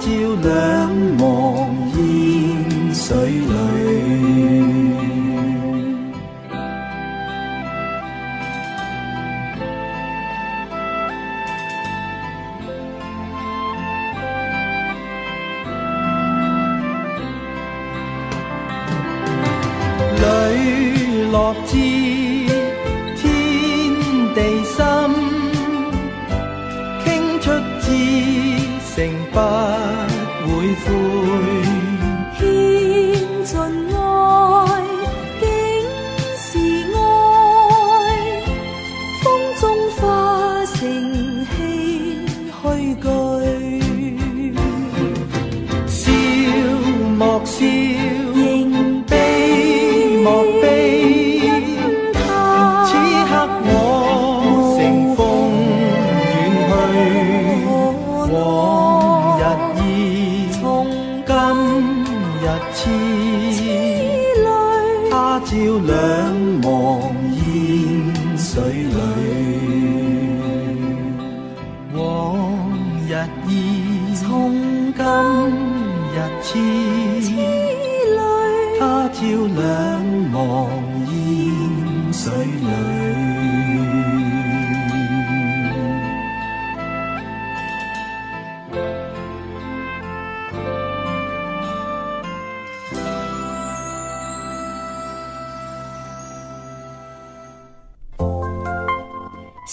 [0.00, 0.08] 朝
[0.42, 3.57] 两忘烟水里。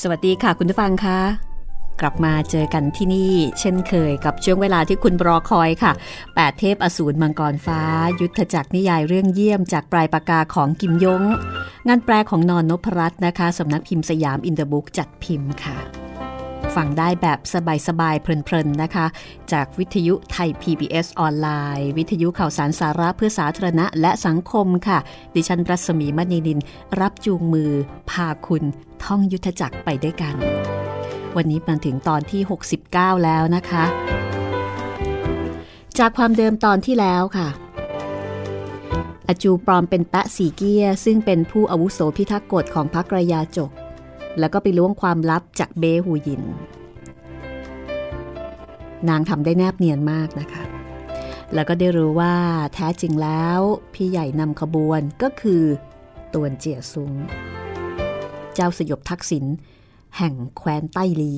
[0.09, 1.19] วัสดีค่ะคุณผู้ฟังคะ
[2.01, 5.91] กลับมาเจอกันที่นี่ เช่นเคยกับช่วงเวลาที่คุณรอคอยค่ะ
[6.25, 7.81] 8 เทพอสูรมังกรฟ้า
[8.21, 11.23] ยุทธจักรนิยายเรื่องเยี่ยมจากปลายปากกาของกิมยง
[11.87, 16.04] งานแปลของนอนนพรัตน์นะคะสำนักพิมพ์สยามอินเตอร์บุ๊กจัดพิมพ์ค่ะ
[16.75, 17.39] ฟังได้แบบ
[17.87, 19.05] สบายๆ เพลินๆ นะคะ
[19.51, 21.49] จากวิทยุไทย PBS ออนไล
[21.79, 24.99] น์ วิทยุข่าวสารสาระเพื่อสาธารณะและสังคมค่ะ
[25.35, 26.59] ดิฉันรัศมีมณีนิน
[26.99, 27.71] รับจูงมือ
[28.09, 28.63] พาคุณ
[29.03, 30.35] ท่องยุทธจักรไปด้วยกัน
[31.35, 32.41] วันนี้มาถึงตอนที่
[32.83, 33.83] 69 แล้วนะคะ
[35.97, 37.47] จากความเดิมตอนที่แล้วค่ะ
[39.27, 43.71] อจูปลอมเป็นแปะสีเกียซึ่งเป็นผู้อาวุโสพิทักษ์กฎของพรรคระยาจก
[44.39, 46.43] แล้วก็ไปล้วงความลับจากเบหูยิน
[49.09, 50.63] นางทำได้แนบเนียนมากนะคะ
[51.53, 52.35] แล้วก็ได้รู้ว่า
[52.73, 53.59] แท้จริงแล้ว
[53.93, 55.63] พี่ใหญ่นำขบวนก็คือ
[56.33, 57.13] ตวนเจียซุง
[58.53, 59.45] เจ้าสยบทักษิณ
[60.17, 61.33] แห่งแคว้นใต้ลี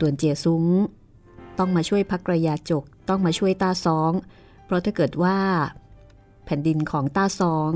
[0.00, 0.64] ตวนเจียซุ้ง
[1.58, 4.12] ต้องมาช่วยพักระยาจกต้องมาช่วยตาซอง
[4.64, 5.38] เพราะถ้าเกิดว่า
[6.44, 7.70] แผ่นดินของตาซอง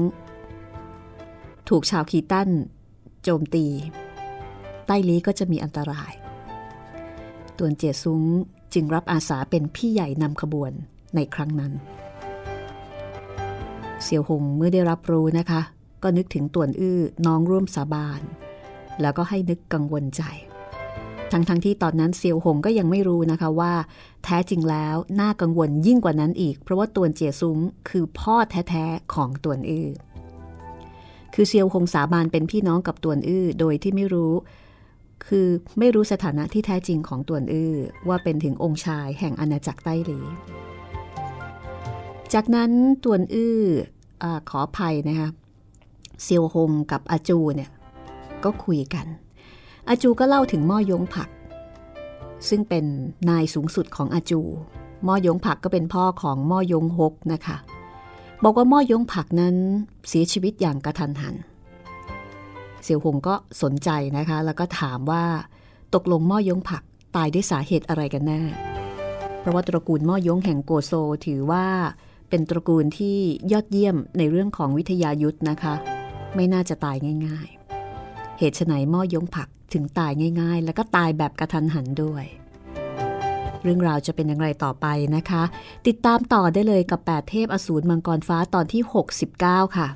[1.69, 2.49] ถูกชาวคีตัน
[3.23, 3.67] โจมตี
[4.87, 6.13] ใต้ลีก็จะมีอันตราย
[7.59, 8.23] ตวนเจียซุ้ง
[8.75, 10.73] จึงรับอาสาเป็นพี่ใหญ่นำขบวน
[11.15, 11.73] ในครั้งนั้น
[14.03, 15.61] เสี่ยวหงเมื่อได้รับรู้นะคะ
[16.03, 18.21] ก็นึกถึงต่วนอื้อน้องร่วมสาบาน
[19.01, 20.23] แล้วก็ให้นึกกังวลใจ
[21.33, 23.73] ทั้งๆทที่ตอนนั้นเซียวหงก็ยังไม่รู้นะคะว่า
[24.25, 29.89] แท้จริงแล้วน่ากังวลยิ่งกว่านั้นอีก เพราะว่าตวนเจียซุ้งคือพ่อแท้ๆของตวนอื้อ
[31.41, 34.33] คือเซียวหงสาบานเป็นพี่น้องกับตวนอื้อโดยที่ไม่รู้
[35.27, 35.49] คือ
[35.79, 37.75] ไม่รู้สถานะที่แท้จริงของตวนอื้อ
[38.09, 40.19] ว่าเป็นถึงองค์ชายแห่งอาณาจักรใต้หลี
[42.33, 42.71] จากนั้น
[43.05, 43.59] ตวนอื้อ
[44.23, 45.29] อขอภัยนะคะ
[46.23, 47.71] เซียวหงกับอาจูเนี่ย
[48.45, 49.07] ก็คุยกัน
[49.89, 51.29] อาจูก็เล่าถึงม่อยงผัก
[52.49, 52.85] ซึ่งเป็น
[53.31, 54.41] นายสูงสุดของอาจู
[55.07, 57.59] ม่อยงผักก็เป็นพ่อของม่อยงฮกนะคะ
[58.43, 59.57] บอกว่าม่อยงผักนั้น
[60.09, 61.35] เสียชีวิตอย่างกระทันหัน
[62.83, 65.25] เสี่ยวหงก็สนใจนะคะ แล้วก็ถามว่า
[65.95, 66.83] ตกลงม่อยงผัก
[67.17, 68.41] ตายด้วยสาเหตุอะไรกันแน่
[69.41, 70.93] เพราะว่าตระกูลม่อยงแห่งโกโซ
[71.27, 71.67] ถือว่า
[72.29, 73.17] เป็นตระกูลที่
[73.53, 75.75] ยอดเยี่ยมในเรื่องของวิทยายุทธ์นะคะ
[76.35, 76.97] ไม่น่าจะตาย
[77.27, 77.49] ง่าย
[77.95, 82.25] ๆ เหตุไฉนม่อยงผักถึงตายง่าย ๆ แล้วก็ตายแบบกระทันหันด้วย
[83.63, 85.43] เรื่องราวจะเป็นอย่างไรต่อไปนะคะ
[85.87, 88.83] ติดตามต่อได้เลยกับ 8 เทพอสูรมังกรฟ้าตอนที่
[89.29, 89.89] 69 ค่ะ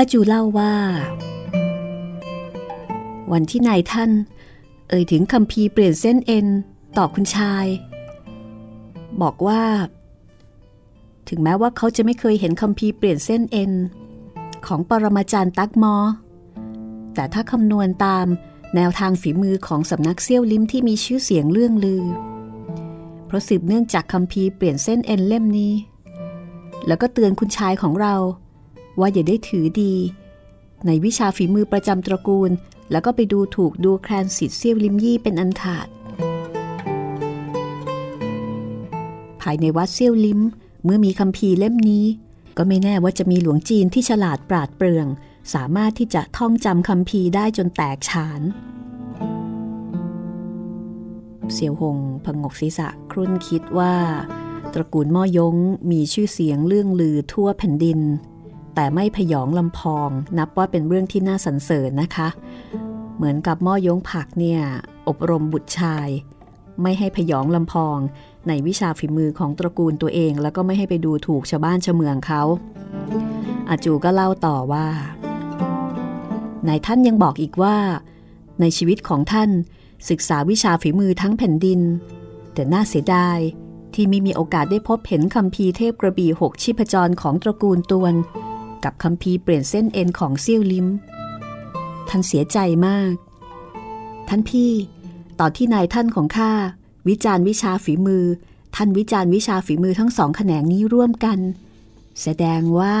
[0.00, 0.72] อาจูเล่าว่า
[3.32, 4.10] วันที่นายท่าน
[4.88, 6.46] เอ่ยถึงคำพีเปลี่ยนเส้นเอ็น
[6.98, 7.66] ต่อคุณชาย
[9.22, 9.62] บอกว่า
[11.28, 13.72] ถึงแม้ว่าเขาจะไม่เคยเห็นคำพีเปลี่ยนเส้นเอ็น
[14.66, 15.94] ของปรมาจารย์ตักมอ
[17.14, 18.26] แต่ถ้าคำนวณตาม
[18.74, 22.04] แนวทางฝีมือของสำนักเซี่ยวลิมที่มีชื่อเสียงเรื่องลือ
[23.26, 25.74] เพราะสืบเนื่องจากคำพีเปลี่ยนเส้นเอ็นเล่มนี้
[26.86, 28.14] แล้วก็เตือนคุณชายของเรา
[29.00, 29.94] ว่าอย่าได้ถือดี
[30.86, 32.50] ในวิชาฝีมือประจำตระกูล
[32.90, 35.88] แล้วก็ไปดูถูกดูแคลนสิทธิ์เซี่ยวลิมยี่เป็นอันขาด
[39.40, 40.40] ภายในวัดเซี่ยวลิม
[40.84, 42.06] เมื่อมีคำพีเล่มนี้
[42.56, 45.06] ก็ไม่แน่ว่าจะมีหลวงจีนที่ฉลาดปราดเปรื่อง
[45.54, 48.42] สามารถที่จะท่องจำคำพีได้จนแตกฉาน
[51.52, 53.94] เสี่ยวหงพงกศีรษะครุ่นคิดว่า
[54.72, 55.56] ตระกูลม่อยง
[55.90, 58.00] มีชื่อเสียงเรื่องลือทั่วแผ่นดิน
[58.80, 62.28] แต่ไม่พยองลำพอง นับว่าเป็นเรื่องที่น่าสรรเสริญนะคะ
[63.16, 64.60] เหมือนกับม่อยงผักเนี่ย
[65.08, 66.08] อบรมบุตรชาย
[66.82, 67.98] ไม่ให้พยองลำพอง
[68.48, 72.42] ในวิชาฝีมือของตระกูลตัวเอง แล้วก็ไม่ให้ไปดูถูกชาวบ้านชาวเมืองเขา
[73.68, 74.86] อาจูก็เล่าต่อว่า
[76.68, 77.76] นายท่านยังบอกอีกว่า
[78.60, 79.50] ในชีวิตของท่าน
[80.10, 81.80] ศึกษาวิชาฝีมือทั้งแผ่นดิน
[82.54, 83.38] แต่น่าเสียดาย
[83.94, 88.14] ที่ไม่มีโอกาสได้พบเห็นคำพีเทพกระบี่หกชีพจรของตระกูลตวน
[88.84, 90.86] กับคำพีเปลี่ยนเส้นเอ็นของเซี่ยวลิม
[92.08, 93.12] ท่านเสียใจมาก
[94.28, 94.72] ท่านพี่
[95.40, 96.52] ต่อที่นายท่านของข้า
[97.08, 98.24] วิจารณ์วิชาฝีมือ
[98.76, 101.38] ท่านวิจารณ์วิชาฝีมือทั้งสองแขนงนี้ร่วมกัน
[102.22, 102.98] แสดงว่า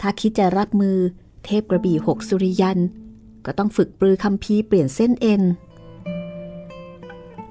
[0.00, 0.96] ถ้าคิดจะรับมือ
[1.44, 2.78] เทพกระบี่หกสุริยัน
[3.44, 5.42] ก็ต้องฝึกปรือคำพีเปลี่ยนเส้นเอ็น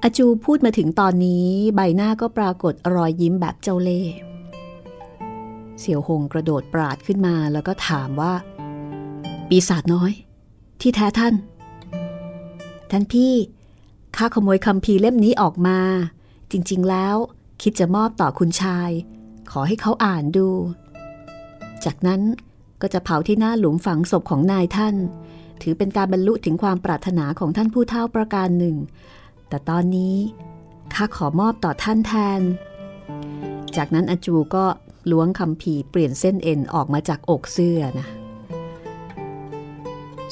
[0.04, 4.14] อาจูพูดมาถึงตอนนี้ใบหน้าก็ปรากฏรอยยิ้มแบบเจ้าเล่ห์
[5.80, 8.34] เสี่ยวหงกระโดดปราดขึ้นมาแล้วก็ถามว่า
[9.50, 10.12] ปีศาจน้อย
[10.82, 11.34] ที่แท้ท่าน
[12.92, 13.34] ท่านพี่
[14.16, 15.80] ข้าขโมยคำพีเล่มนี้ออกมา
[16.52, 17.16] จริงๆแล้ว
[17.62, 18.90] คิดจะมอบต่อคุณชาย
[19.52, 20.48] ขอให้เขาอ่านดู
[21.86, 22.22] จากนั้น
[22.82, 24.96] ก็จะเผาที่หน้าหลุมฝังศพของนายท่าน
[25.62, 28.76] ถือเป็นการบรรลุถึงความปรารถนาของท่านผู้เฒ่าประการหนึ่ง
[29.50, 30.16] แต่ตอนนี้
[30.94, 32.42] ข้าขอมอบต่อท่านแทน
[33.76, 34.66] จากนั้นอาจูก็
[35.12, 38.08] ล้วงคำพีเปลี่ยนเส้นเอ็นออกมาจากอกเสื้อนะ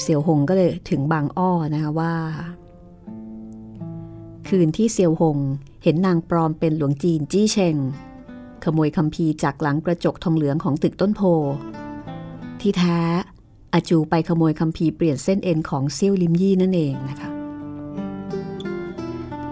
[0.02, 2.14] เสี่ยวหงก็เลยถึงบางอ้อนะคะว่า
[4.48, 5.38] คืนที่เซียวหง
[5.84, 7.76] เห็นนางปลอมเป็นหลวงจีนจี้เชง
[8.64, 11.22] ขโมยคำพีจากหลังกระจกทองเหลืองของตึกต้นโพ
[12.62, 13.00] ที่แท้
[13.74, 17.30] อาจูไปขโมยคำพีเปลี่ยนเส้นเอ็นของเซี่ยวลิมยี่นั่นเองนะคะ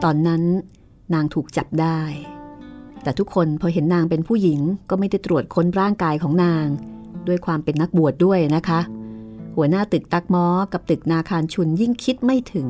[0.03, 0.43] ตอนนั้น
[1.13, 1.99] นางถูกจับได้
[3.03, 6.67] แต่ทุกคนพอเห็นนางเป็นผู้หญิงก็ไม่ได้ตรวจค้นร่างกายของนาง
[7.27, 8.79] ด้วยความเป็นนักบวชดด้วยนะคะ
[9.55, 12.67] หัวหน้าตึกตักมอกับตึกนาคารชุนยิ่งคิดไม่ถึง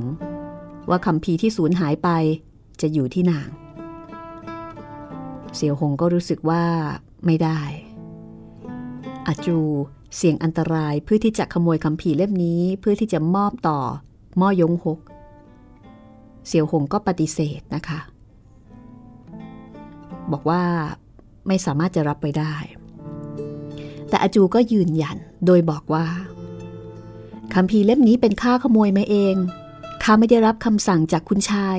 [0.89, 2.09] ว่าคำพีที่สูญหายไป
[2.81, 3.49] จะอยู่ที่นาง
[5.55, 6.63] เสี่ยวหงก็รู้สึกว่า
[7.25, 7.59] ไม่ได้
[9.27, 9.57] อาจู
[10.15, 13.79] เสี่ยงอันตรายเพื่อที่จะขโมยคำพีเล่มนี้เพื่อที่จะมอบต่อ
[14.39, 14.99] ม่อยงหก
[16.47, 17.99] เสี่ยวหงก็ปฏิเสธนะคะ
[20.31, 20.63] บอกว่า
[21.47, 22.55] ไม่สามารถจะรับไปได้
[24.09, 26.05] แต่อาจูก็ยืนยันโดยบอกว่า
[27.53, 29.35] คำพีเล่มนี้เป็นข้าขโมยมาเอง
[30.03, 31.77] ข้าไม่ได้รับคำสั่งจากคุณชาย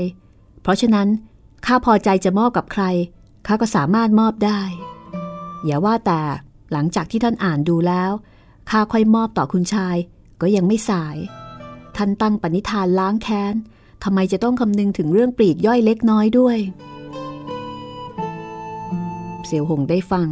[0.63, 1.09] เพราะฉะนั้น
[1.67, 2.85] ข้าพอใจจะมอบกับใคร
[3.47, 4.61] ข้าก็สามารถมอบได้
[5.65, 6.21] อย่าว่าแต่
[6.73, 8.11] หลังจากที่ท่านอ่านดูแล้ว
[8.71, 9.97] ข้าค่อยมอบต่อคุณชาย
[10.41, 11.17] ก็ยังไม่สาย
[11.97, 13.55] ท่านตั้งปณิธานล้างแค้น
[14.05, 16.59] ทำไมจะต้องคำนึงถึงเรื่องปลีกย่อยเล็กน้อยด้วย
[19.55, 20.29] เสี่ยวหงได้ฟัง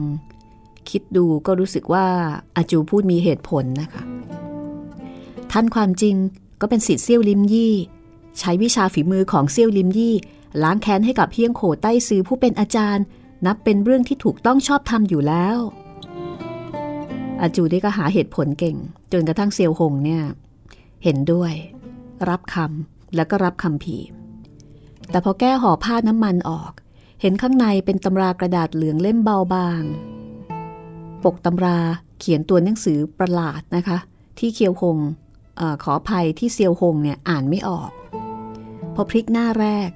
[0.90, 2.06] คิดดูก็รู้สึกว่า
[2.56, 4.02] อาจูพูดมีเหตุผลนะคะ
[5.52, 6.14] ท่านความจริง
[6.60, 7.74] ก็เป็นสิทธิ์เซี่ยวลิมยี่
[8.38, 10.14] ใช้วิชาฝีมือของเซี่ยวลิมยี่
[10.62, 13.04] ล้างแค้นให้กับเพียงโขใต้ซื้อผู้เป็นอาจารย์
[13.46, 15.56] นับเป็นเรื่องที่ถูกต้องชอบธรรมอยู่แล้ว
[17.40, 18.76] อาจูได้ก็หาเหตุผลเก่ง
[19.12, 20.22] จนกระทั่งเซียวหงเนี่ย
[21.04, 21.52] เห็นด้วย
[22.28, 23.96] รับคำแล้วก็รับคำผี
[25.10, 26.72] แต่พอแก้ห่อผ้าน้ำมันออก
[27.24, 29.82] เห็นข้างในเป็นตำรากระดาษเหลืองเล่มเบาบาง
[31.24, 31.78] ปกตำรา
[32.18, 33.98] เขียนตัวหนังสือประหลาดนะคะ
[34.38, 34.98] ที่เคียวหง
[35.60, 37.90] อขออภัยที่เซียวหงเนี่ยอ่านไม่ออก
[38.94, 39.90] พอพลิกหน้าแรก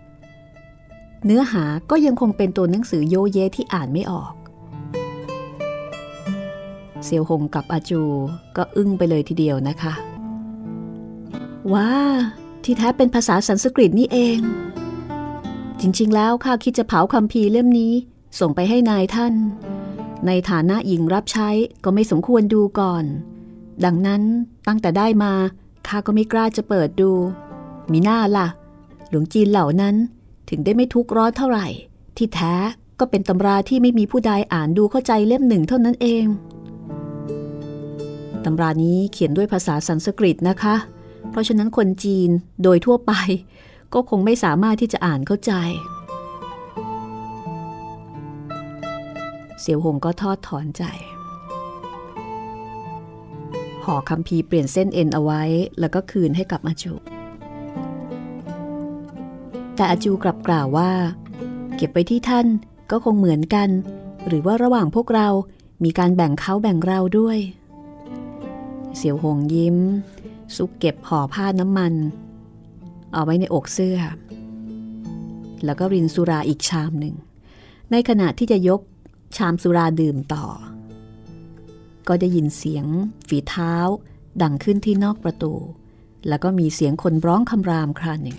[1.25, 4.33] เนื้อหาก็ยังคงเป็นตัวหนังสือโยเยที่อ่านไม่ออก
[7.04, 8.02] เซียวหงกับอาจู
[8.56, 9.95] ก็อึ้งไปเลยทีเดียวนะคะ
[11.73, 11.90] ว้า
[12.64, 14.40] ที่แท้เป็นภาษาสันสกฤตนี่เอง
[15.80, 17.92] จริง ๆ แล้วข้าคิดจะเผาคำพีเล่มนี้
[18.40, 19.35] ส่งไปให้นายท่าน
[20.26, 21.49] ในฐานะหญิงรับใช้
[21.85, 23.04] ก็ไม่สมควรดูก่อน
[23.85, 24.23] ดังนั้น
[24.68, 25.33] ตั้งแต่ได้มา
[25.87, 27.12] ข้าก็ไม่กล้าจะเปิดดู
[27.92, 28.49] มีหน้าล่ะ
[29.09, 29.95] หลวงจีนเหล่านั้น
[30.49, 31.66] ถึงได้ไม่ทุกข์ร้อนเท่าไหร่
[32.16, 32.54] ที่แท้
[33.00, 36.25] ก็เป็นตำราที่ไม่มีผู้ใดอ่านดูเข้าใจเล่มหนึ่งเท่านั้นเอง
[38.45, 40.75] ตำรานี้เขียนด้วยภาษาสันสกฤตนะคะ
[41.30, 42.30] เพราะฉะนั้นคนจีน
[42.62, 43.12] โดยทั่วไป
[43.99, 45.53] ก็คงไม่สามารถที่จะอ่านเข้าใจ
[49.61, 50.85] เสี่ยวหงก็ทอดถอนใจ
[53.85, 55.43] ห่อคำพีเปลี่ยนเส้นเอ็นเอาไว้
[55.81, 56.95] แล้วก็คืนให้กับอาจู
[59.76, 60.91] แต่อาจูกลับกล่าวว่า
[61.76, 62.47] เก็บไปที่ท่าน
[62.91, 63.69] ก็คงเหมือนกัน
[64.26, 65.29] หรือว่าระหว่างพวกเรา
[65.85, 67.38] มีการแบ่งเขาแบ่งเราด้วย
[68.97, 69.76] เสี่ยวหงยิ้ม
[70.57, 71.95] ซุกเก็บห่อผ้าน้ำมัน
[73.13, 73.99] เอาไว้ในอกเสื้อ
[75.65, 77.15] แล้วก็รินสุราอีกชามหนึ่ง
[77.91, 78.81] ในขณะที่จะยก
[79.37, 80.47] ชามสุราดื่มต่อ
[82.09, 82.87] ก็ได้ยินเสียง
[83.29, 83.75] ฝีเท้า
[84.43, 85.55] ดังขึ้นที่นอกประตู
[86.29, 88.39] แล้วก็มีเสียงคนร้องคำรามคราหนึ่ง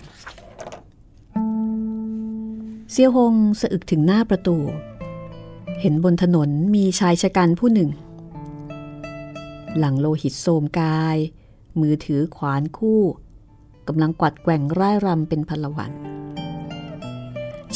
[2.91, 4.57] เซียวหงสะอึกถึงหน้าประตู
[5.81, 7.89] เห็นบนถนนมีชายชะกันผู้หนึ่ง
[9.77, 11.17] หลังโลหิตโสมกาย
[11.79, 13.01] มือถือขวานคู่
[13.87, 15.91] กำลังกวัดแกว่งร่ายรำเป็นพลวัน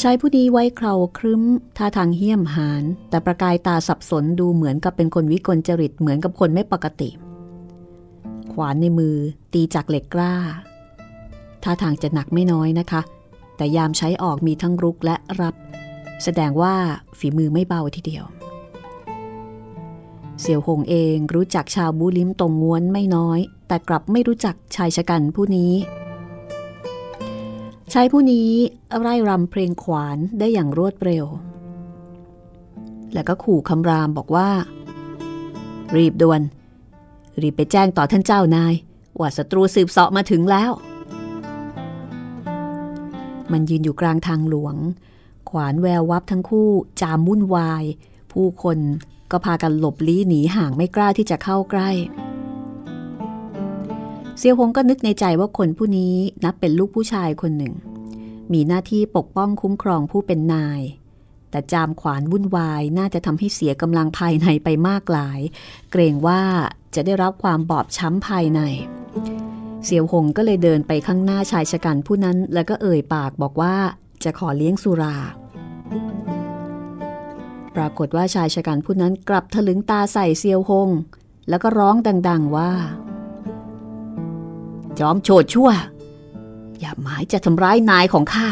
[0.00, 1.42] ชายผู้นี้ไว้เคราครึ้ม
[1.76, 7.10] ท่าทางเหี้ยมหาน แต่ประกายตาสับสนดูเหมือนกับเป็นคนวิกลจริตเหมือนกับคนไม่ปกติ
[8.52, 9.16] ขวานในมือ
[9.52, 10.34] ตีจากเหล็กกล้า
[11.62, 13.02] ท่าทางจะหนักไม่น้อยนะคะ
[13.56, 15.54] แต่ยามใช้ออกมีทั้งรุกและรับ
[16.24, 16.74] แสดงว่า
[17.18, 18.24] ฝีมือไม่เบาทีเดียว
[20.40, 23.38] เสี่ยวหงเองรู้จักชาวบูลิมตรงง้วนไม่น้อย
[23.68, 25.72] แต่กลับไม่รู้จักชายชะกันผู้นี้
[27.96, 28.50] ชายผู้นี้
[29.00, 31.26] ไร่รำเพลงขวานได้อย่างรวดเร็ว
[33.14, 34.48] แล้วก็ขู่คำรามบอกว่า
[35.96, 36.40] รีบด่วน
[37.40, 38.74] รีบไปแจ้งต่อท่านเจ้านาย
[39.18, 40.70] ว่าศัตรูสืบเสาะมาถึงแล้ว
[43.52, 44.76] มันยืนอยู่กลางทางหลวง
[45.50, 46.70] ขวานแวววับทั้งคู่
[47.00, 47.84] จามวุ่นวาย
[48.32, 48.78] ผู้คน
[49.30, 51.90] ก็พากันหลบลี้หนีห่างไม่กล้าที่จะเข้าใกล้
[54.42, 57.74] เซียวหงก็นึกในใจว่าคนผู้นี้นับเป็นลูกผู้ชายคนหนึ่ง
[58.52, 60.80] มีหน้าที่ปกป้องคุ้มครองผู้เป็นนาย
[61.50, 65.40] แต่จามขวานวุ่นวายน่าจะทำให้เสียกำลังภายในไปมากหลาย
[65.90, 66.42] เกรงว่า
[66.94, 68.60] จะได้รับความบอบช้ำภายใน
[69.84, 73.74] เซียวหงก็เลยเดินไปข้างหน้าชายชะกันผู้นั้น แล้วก็เอ่ยปากบอกว่า
[74.24, 75.16] จะขอเลี้ยงสุรา
[77.76, 80.88] ปรากฏว่าชายชะกันผู้นั้นกลับถลึงตาใส่เซียวหง
[81.48, 81.96] แล้วก็ร้อง
[82.28, 82.72] ดัง ๆว่า
[85.04, 85.70] จอมโฉดชั่ว
[86.80, 88.48] อย่าหมายจะทำร้ายนายของข้า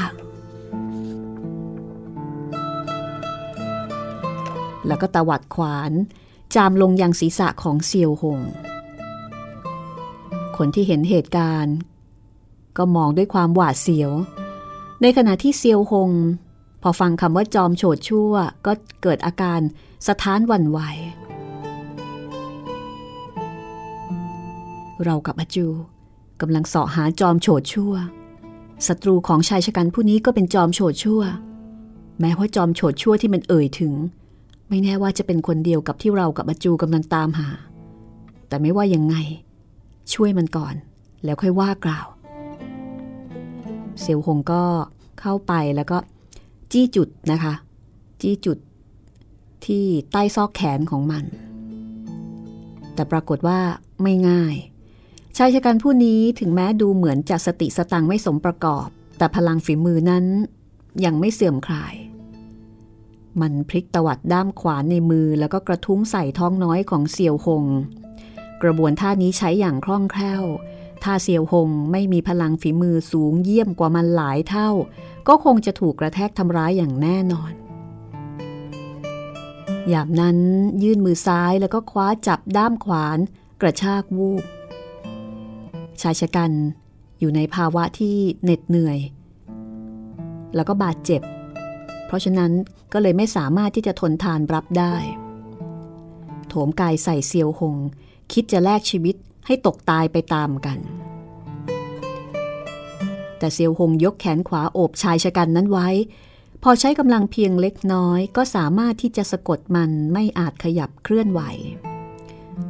[4.87, 5.93] แล้วก็ตวัดขวาน
[6.55, 8.41] จามลงยังศีรษะของเซียวหง
[10.57, 11.77] คนที่เห็นเหตุการณ์
[12.77, 14.11] ก็มองด้วยความหวาดเสียว
[15.03, 16.11] ในขณะที่เซียวหง
[16.83, 18.33] พอฟังคำว่าจอมโฉดชั่ว
[18.67, 19.61] ก็เกิดอาการ
[20.07, 20.79] สะท้านวันไหว
[25.05, 25.69] เรากับอาจู
[26.41, 27.95] กำลังเสาะหาจอมโฉดชั่ว
[28.87, 31.23] ศัตรูของชายชะกันผู้นี้ก็เป็นจอมโฉดชั่ว
[32.21, 33.93] แม้ว่าจอมโฉดชั่วที่มันเอ่ยถึง
[34.69, 37.49] ไม่แน่ว่าจะเป็นคนเดียวกับที่เรากับอาจูกำลังตามหา
[38.49, 39.17] แต่ไม่ว่ายังไง
[40.15, 40.75] ช่วยมันก่อน
[41.25, 42.07] แล้วค่อยว่ากล่าว
[44.01, 44.63] เซียวหงก็
[45.21, 45.99] เข้าไปแล้วก็
[46.73, 47.55] จี้จุดนะคะ
[48.21, 48.59] จี้จุด
[49.65, 51.25] ที่ใต้ซอกแขนของมัน
[52.95, 53.59] แต่ปรากฏว่า
[54.03, 54.55] ไม่ง่าย
[55.43, 60.25] ชายชะกันผู้นี้ถึงแม้ดูเหมือนจะสติสตังไม่สมประกอบ แต่พลังฝีมือนั้น
[61.05, 61.95] ยังไม่เสื่อมคลาย
[63.41, 67.65] มันพลิกตวัดด้ามขวานในมือแล้วก็กระทุ้งใส่ท้องน้อยของเซียวหง
[68.63, 70.45] กระบวนท่านี้ใช้อย่างคล่องแคล่ว
[71.03, 74.71] ถ้าเซียวหงไม่มีพลังฝีมือสูงเยี่ยมกว่ามันหลายเท่า
[75.29, 77.53] ก็คงจะถูกกระแทกทำร้ายอย่างแน่นอน
[79.93, 80.39] ยามนั้น
[80.83, 83.19] ยื่นมือซ้ายแล้วก็คว้าจับด้ามขวาน
[83.61, 84.45] กระชากวูบ
[86.03, 86.53] ชายชะกัน
[87.19, 88.99] อยู่ในภาวะที่เหน็ดเหนื่อย
[90.55, 91.23] แล้วก็บาดเจ็บ
[92.07, 92.53] เพราะฉะนั้น
[92.93, 94.95] ก็เลยไม่สามารถที่จะทนทานรับได้
[96.49, 97.77] โถมกายใส่เซียวหง
[98.33, 99.17] คิดจะแลกชีวิต
[99.47, 100.79] ให้ตกตายไปตามกัน
[103.39, 105.89] แต่เซียวหงยกแขนขวาโอบชายชะกันนั้นไว้
[106.63, 111.41] พอใช้กำลังเพียงเล็กน้อย ก็สามารถที่จะสะกดมันไม่อาจขยับเคลื่อนไหว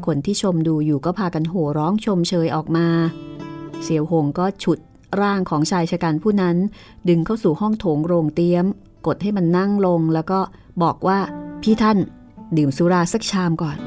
[0.06, 2.86] คนที่ชมดูอยู่ก็พากันโห่ร้องชมเชยออกมา
[3.82, 4.78] เสียวหงก็ฉุด
[5.20, 6.56] ร่างของชายชะกันผู้นั้น
[7.08, 8.66] ดึงเข้าสู่ห้องโถงโรงเตี้ยม
[9.06, 10.40] กดให้มันนั่งลงแล้วก็
[10.82, 11.18] บอกว่า
[11.62, 11.98] พี่ท่าน
[12.56, 13.78] ดื่มสุราสักชามก่อน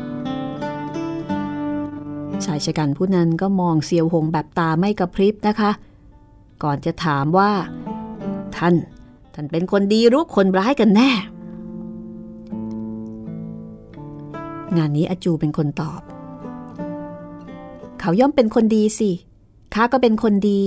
[2.45, 5.71] ชายชะกันผู้นั้นก็มองเซียวหงแบบตาไม่กระพริบนะคะ
[6.63, 7.51] ก่อนจะถามว่า
[8.57, 8.75] ท่าน
[9.33, 11.09] ท่านเป็นคนดีรู้คนร้ายกันแน่
[14.77, 16.01] งานนี้อาจูเป็นคนตอบ
[17.99, 19.11] เขาย่อมเป็นคนดีสิ
[19.73, 20.59] ข้าก็เป็นคนดี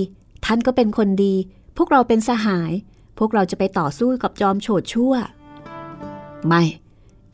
[0.45, 1.33] ท่านก็เป็นคนดี
[1.77, 2.71] พวกเราเป็นสหาย
[3.17, 5.13] พวกเราจะไปต่อสู้กับจอมโฉดชั่ว
[6.47, 6.63] ไม่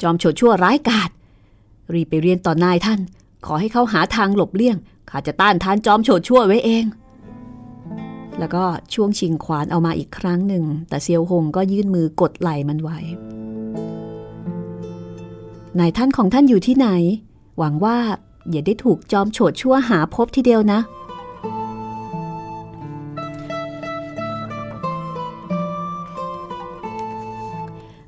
[0.02, 1.10] จอมโฉดชั่วร้ายกาจ
[1.94, 3.00] รีบไปเรียนต่อนายท่าน
[3.46, 4.78] ขอให้เขาหาทางหลบเลี่ยง
[5.10, 6.86] ข้าจะต้านทานจอมโฉดชั่วไว้เอง
[8.40, 8.64] แล้วก็
[8.94, 13.00] ช่วงชิงขวานเอามาอีกครั้งหนึ่ง แต่เซียวหงก็ยื่นมือกดไหล่มันไว้
[15.80, 16.88] นายท่านของท่านอยู่ที่ไหน
[17.58, 17.98] หวังว่า
[18.52, 20.80] อย่าได้ถูกจอมโฉดชั่วหาพบทีเดียวนะ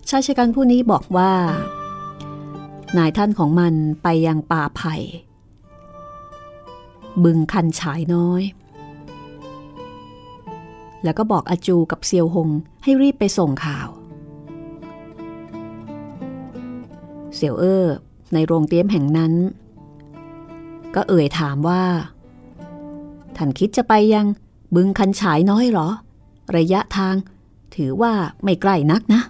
[0.09, 1.31] ชายชะกันผู้นี้บอกว่า
[2.97, 3.73] นายท่านของมัน
[4.03, 4.95] ไปยังป่าไผ่
[7.23, 8.43] บึงคันฉายน้อย
[11.03, 12.49] แล้วก็บอกอาจูกับเซียวหง
[12.83, 13.87] ให้รีบไปส่งข่าว
[17.35, 17.85] เสี่ยวเอ้อ
[18.33, 19.33] ในโรงเตี้ยมแห่งนั้น
[20.95, 21.83] ก็เอ่ยถามว่า
[23.35, 24.25] ท่านคิดจะไปยัง
[24.75, 25.89] บึงคันฉายน้อยหรอ
[26.57, 27.15] ระยะทาง
[27.75, 29.21] ถือว่าไม่ใกล้นักนะ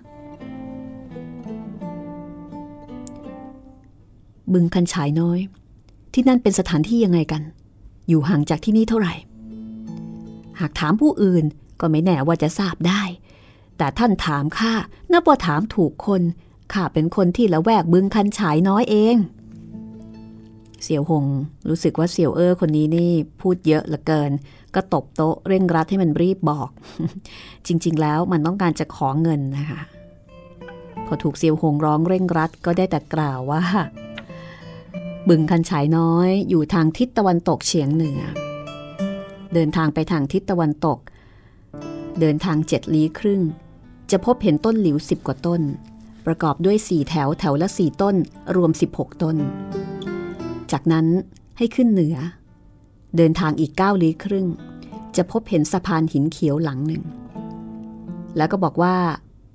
[4.54, 5.40] บึงคันฉายน้อย
[6.14, 7.42] ที่นั่นเป็นสถานที่ยังไงกัน
[8.08, 9.14] อยู่ห่างจากที่นี่เท่าไหร่
[10.60, 11.46] หากถามผู้อื่น
[11.80, 13.02] ก็ไม่แน่ว่าจะทราบได้
[13.78, 14.74] แต่ท่านถามข้า
[15.12, 16.22] นับว่าถามถูกคน
[16.74, 19.16] ข้าเป็นคนที่ละแวกบึงคันฉายน้อยเอง
[20.84, 21.26] เสี่ยวหง
[21.70, 24.32] รู้สึกว่าเสี่ยวเอ้อคนนี้นี่พูดเยอะเหลือเกิน
[24.76, 26.70] ก็ตบโต๊ะเร่งรัดให้มันรีบบอก
[27.68, 29.82] จริง ๆ แล้วมันต้องการจะขอเงินนะคะ
[31.06, 33.64] พอถูกเสี่ยวหงร้องเร่งรัดก็ได้แต่กล่าวว่า
[35.30, 38.22] บึงคันฉายน้อยอยู่ทางทิศตะวันตกเฉียงเหนือ
[39.54, 40.98] เดินทางไปทางทิศตะวันตก
[42.20, 43.42] เดินทางเจ็ดลี้ครึ่ง
[44.12, 45.62] จะพบเห็นต้นหลิวสิบกว่าต้น
[46.26, 48.16] ประกอบด้วยสี่แถวแถวละสี่ต้น
[48.56, 49.36] รวม 16 ต้น
[50.72, 51.06] จากนั้น
[51.58, 52.16] ให้ขึ้นเหนือ
[53.18, 54.48] เดินทางอีก 9 ลี้ครึ่ง
[55.16, 57.04] จะพบเห็นสะพานหินเขียวหลังหนึ่ง
[58.38, 58.96] แล้วก็บอกว่า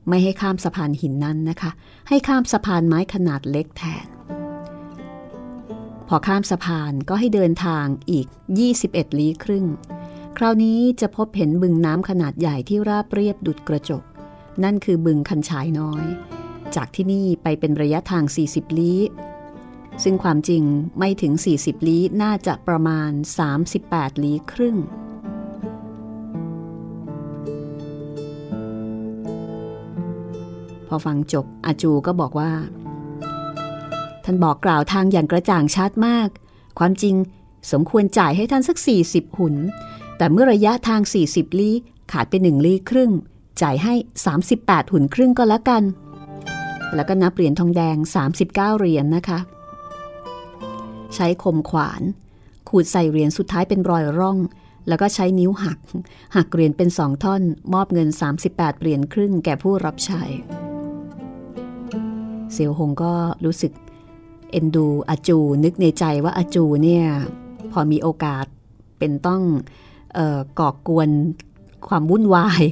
[0.08, 1.70] ไม่ให้ข้ามสะพานหินนั้นนะคะ
[2.08, 4.06] ให้ข้ามสะพานไม้ขนาดเล็กแทน
[6.08, 8.26] พอข้ามสะพานก็ให้เดินทางอีก
[8.72, 9.66] 21 ลี้ครึ่ง
[10.36, 14.02] คราวนี้จะพบเห็นบึงน้ำขนาดใหญ่ที่ราบเรียบดุดกระจก
[14.64, 16.04] นั่นคือบึงคันฉายน้อย
[16.76, 19.00] จากที่นี่ไปเป็นระยะทาง 40 ลี้
[20.02, 20.62] ซึ่งความจริง
[20.98, 23.10] ไม่ถึง 40 ลี้น่าจะประมาณ
[23.66, 24.76] 38 ลี้ครึ่ง
[30.88, 32.52] พอฟังจบอาจูก็บอกว่า
[34.24, 36.28] ท่านบอกกล่าวทางอย่างกระจ่างชัดมาก
[36.78, 37.14] ความจริง
[37.72, 38.76] สมควรจ่ายให้ท่านสัก
[39.08, 39.56] 40 หุน
[40.16, 41.74] แต่เมื่อระยะทาง 40 ลี้
[42.12, 43.10] ขาดไป1ลี้ครึ่ง
[43.62, 43.94] จ่ายให้
[44.44, 45.82] 38 หุ่นครึ่งก็แล้วกัน
[46.94, 49.38] แล้วก็นับเหรียญทองแดง 39 เหรียญนนะคะ
[51.14, 52.02] ใช้คมขวาน
[52.68, 54.38] ขูดใส่เหรียญสุดท้ายเป็นรอยร่อง
[54.88, 55.78] แล้วก็ใช้นิ้วหัก
[56.36, 57.42] หักเหรียญเป็นสองท่อน
[57.74, 58.08] มอบเงิน
[58.44, 60.22] 38 เหรียญครึ่งแก่ผู้รับใช้
[62.52, 63.12] เซียวหงก็
[63.44, 63.72] รู้สึก
[64.50, 67.04] เอ็นดูอาจูนึกในใจว่าอาจูเนี่ย
[67.72, 68.44] พอมีโอกาส
[68.98, 69.42] เป็นต้อง
[70.60, 71.08] ก่อกวน
[71.88, 72.62] ความวุ่นวาย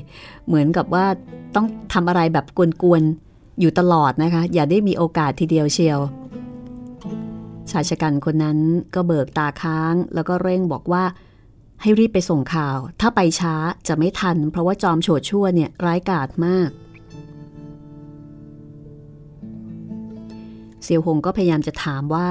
[0.46, 1.06] เหมือนกับว่า
[1.54, 2.46] ต้องทำอะไรแบบ
[2.82, 3.27] กวนๆ
[3.60, 6.00] อยู่ตลอดนะคะ อย่าได้มีโอกาสทีเดียวเชียว
[7.70, 8.58] ชายชะกันคนนั้น
[8.94, 11.04] ก็เบิกตาค้าง แล้วก็เร่งบอกว่า
[11.82, 13.54] ให้รีบไปส่งข่าว ถ้าไปช้า
[13.88, 16.70] จะไม่ทัน เพราะว่าจอมโฉดชั่วเนี่ยร้ายกาจมาก
[20.82, 22.28] เซียวหงก็พยายามจะถามว่า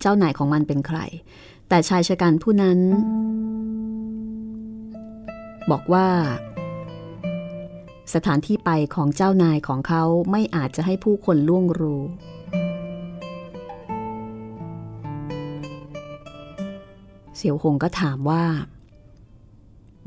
[0.00, 0.98] เจ้านายของมันเป็นใคร
[1.68, 2.78] แต่ชายชะกันผู้นั้น
[5.70, 6.06] บอกว่า
[8.14, 12.02] สถานที่ไปของเจ้านายของเขาไม่อาจจะให้ผู้คนล่วงรู้
[17.36, 18.44] เสี่ยวหงก็ถามว่า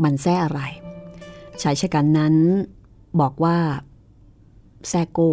[0.04, 0.62] มันแซ่อะไร
[1.62, 2.36] ชายชะกันนั้น
[3.22, 3.58] บอกว่า
[4.90, 5.32] แซ่โก้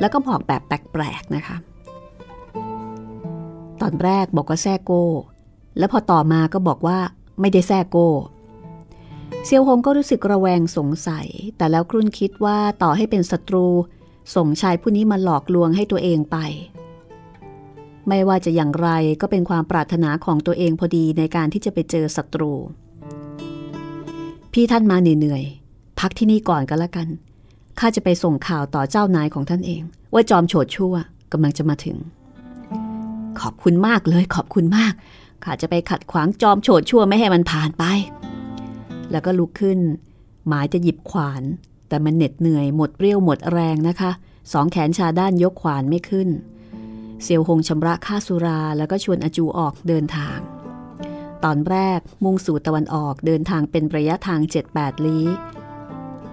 [0.00, 1.56] แล้วก็บอกแบบแปลกๆนะคะ
[3.80, 5.04] ตอนแรกบอกว่าแซ่โก้
[5.78, 6.98] แล้วพอต่อมาก็บอกว่า
[7.40, 8.08] ไม่ได้แซ่โก้
[9.44, 13.66] เซียวหงก็รู้สึกระแวงสงสัย แต่แล้วครุ่นคิดว่าต่อให้เป็นศัตรู
[14.34, 16.36] ส่งชายผู้นี้มาหลอกลวงให้ตัวเองไป
[18.08, 18.88] ไม่ว่าจะอย่างไร
[19.20, 22.52] ก็เป็นความปรารถนาของตัวเองพอดีในการที่จะไปเจอศัตรู
[24.52, 27.08] พี่ท่านมาเหนื่อยๆพักที่นี่ก่อนก็แล้วกัน
[27.78, 29.82] ข้าจะไปส่งข่าวต่อเจ้านายของท่านเอง
[30.14, 30.94] ว่าจอมโฉดชั่ว
[31.32, 31.96] กำลังจะมาถึง
[33.40, 34.94] ขอบคุณมากเลยขอบคุณมาก
[35.46, 37.84] ข้าจะไปขัดขวางจอมโฉดชั่วไม่ให้มันผ่านไป
[39.10, 39.78] แล้วก็ลุกขึ้น
[40.48, 41.42] หมายจะหยิบขวาน
[41.88, 44.10] แต่มันเหน็ดเหนื่อยหมดเรี่ยวหมดแรงนะคะ
[44.52, 46.28] สองแขนชาด้านยกขวานไม่ขึ้น
[47.22, 50.38] เซียวหงชำระค่าสุราแล้วก็ชวนอจูออกเดินทาง
[51.44, 54.40] ตอนแรกมุ่งสู่ตะวันออกเดินทางเป็นระยะทาง
[54.72, 55.26] 7-8 ลี้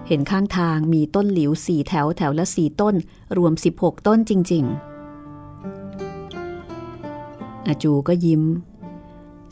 [0.08, 2.94] เห็นข้างทางมีต้นหลิวสี่แถวแถวละสี่ต้น
[3.36, 4.64] รวม 16 ต้นจริง
[5.90, 8.42] ๆอาจูก็ยิ้ม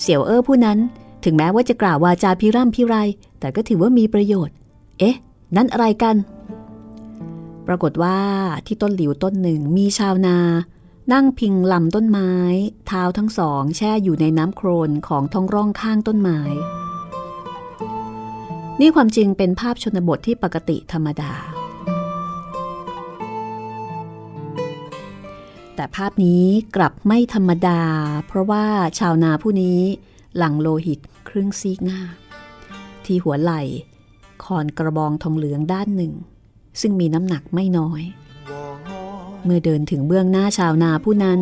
[0.02, 0.78] เสี่ยวเอ้อผู้นั้น
[1.24, 2.94] ถึงแม้ว่าจะกล่าววาจาพิร่ำพิไร
[3.40, 4.56] แต่ก็ถือว่ามีประโยชน์
[4.98, 5.16] เอ๊ะ
[5.56, 6.16] นั่นอะไรกัน
[7.66, 8.18] ปรากฏว่า
[8.66, 10.38] ที่ต้นหลิวต้นหนึ่งมีชาวนา
[11.12, 12.32] นั่งพิงลำต้นไม้
[12.86, 16.40] เท้าทั้งสองแช่อยู่ในน้ำโครนของท้องร่องข้างต้นไม้
[18.80, 21.32] นี่ความจริงเป็นภาพชนบทที่ปกติธรรมดา
[25.82, 26.44] แต่ภาพนี้
[26.76, 27.80] กลับไม่ธรรมดา
[28.26, 28.64] เพราะว่า
[28.98, 29.80] ชาวนาผู้นี้
[30.36, 32.00] หลังโลหิตครึ่งซีกหน้า
[33.04, 33.62] ที่หัวไหล่
[34.44, 36.12] คอนกระบองทองเหลืองด้านหนึ่ง
[36.80, 38.02] ซึ่งมีน้ำหนักไม่น้อย
[39.44, 41.40] เมื่อเดินถึงเบื้องหน้าชาวนาผู้นั้น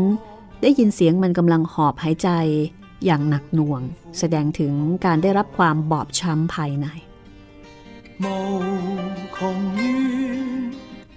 [0.62, 2.28] ได้ยินเสียงมันกำลังหอบหายใจ
[3.04, 3.82] อย่างหนักหน่วง
[4.18, 4.72] แสดงถึง
[5.04, 6.86] การได้รับความบอบช้ำภายใน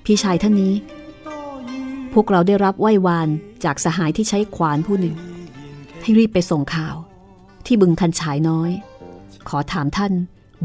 [0.06, 0.74] พี่ชายท่านนี้
[2.14, 3.30] พวกเราได้รับไหว้วาน
[3.64, 5.16] จากสหายที่ใช้ขวานผู้หนึ่ง
[6.02, 6.96] ให้รีบไปส่งข่าว
[7.66, 8.72] ที่บึงคันฉายน้อย
[9.50, 10.14] ขอถามท่าน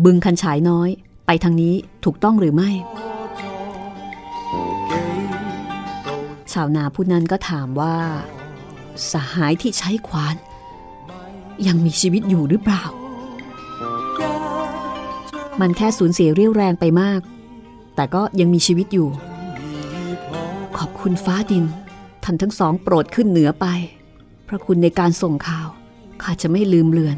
[0.05, 0.89] บึงคันฉายน้อย
[1.27, 2.71] ไปทางนี้ถูกต้องหรือไม่
[6.53, 7.97] ชาวนาผู้นั้นก็ถามว่า
[9.13, 10.37] สหายที่ใช้ขวาน
[11.67, 12.83] ยังมีชีวิตอยู่หรือเปล่า
[15.61, 17.21] มันแค่สูญเสียเรี่ยวแรงไปมาก
[17.95, 19.09] แต่ก็ยังมีชีวิตอยู่
[21.01, 21.65] คุณฟ้าดิน
[22.25, 23.67] ท่านทั้งสองโปรดขึ้นเหนือไป
[24.49, 25.69] พระคุณในการส่งข่าว
[26.23, 27.17] ข้าจะไม่ลืมเลือน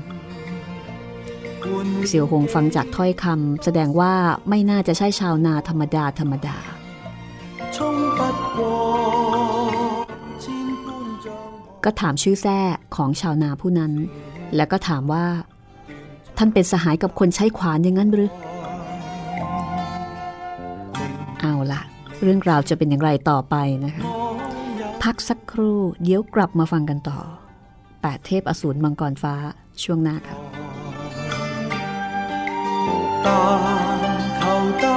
[2.06, 4.12] เสี่ยวหงฟังจากถ้อยคำแสดงว่า
[4.48, 6.56] ไม่น่าจะใช่ชาวนาธรรมดาธรรมดา
[11.84, 12.60] ก็ถามชื่อแท้
[12.96, 13.92] ของชาวนาผู้นั้น
[14.56, 15.24] แล้วก็ถามว่า
[16.38, 18.30] ท่านเป็นสหายกับคนใช้ขวานอย่างนั้นหรือ
[22.22, 24.04] เรื่องราวจะเป็นอย่างไรต่อไปนะคะ
[25.02, 27.18] พักสักครู่เดี๋ยวกลับมาฟังกันต่อ
[28.02, 29.34] แปดเทพอสูรมังกรฟ้า
[29.82, 30.36] ช่วงหน้าค่ะ
[33.26, 33.42] ตา
[34.38, 34.96] เขาตา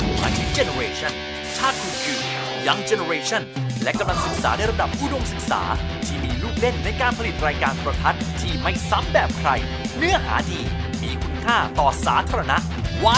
[0.00, 1.12] G หมายถึง generation
[1.56, 2.18] ชาติคุณคือ
[2.66, 3.42] young generation
[3.82, 5.62] และกำลังศึกษาในระดับอุดมศึกษา
[6.06, 9.50] ที่มีลูกเล่นในการผลิตรายการโทรทัศน์ที่ไม่ซ้ำแบบใคร
[9.96, 10.60] เนื้อหาดี
[11.02, 12.56] มีคุณค่าต่อสาธารณะ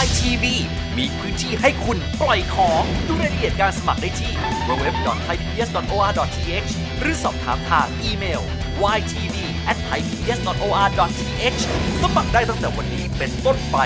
[0.03, 0.45] YTV
[0.97, 4.31] มีพื้นที่ให้คุณปล่อยของ ดูรายละเอียดการสมัครได้ที่
[4.67, 6.67] www.thaipbs.or.th
[6.99, 8.41] หรือสอบถามทางอีเมล
[8.97, 11.59] ytv@thaipbs.or.th
[12.01, 13.77] สมัครได้ตั้งแต่วันนี้เป็นต้นไป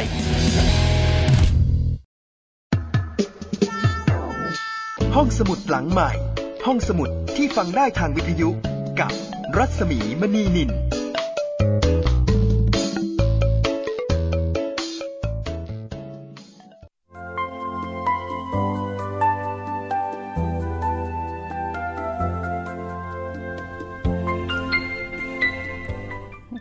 [5.18, 6.12] ห้องสมุดหลังใหม่
[6.66, 8.50] ห้องสมุดที่ฟังได้ทางวิทยุ
[9.00, 9.12] กับ
[9.58, 10.70] รัศมีมณีนิน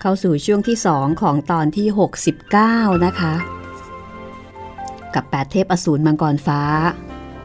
[0.01, 1.87] เข้าสู่ช่วงที่2ของตอนที่
[2.49, 3.35] 69 นะคะ
[5.15, 6.63] กับ 8 เทพอสูรมังกรฟ้า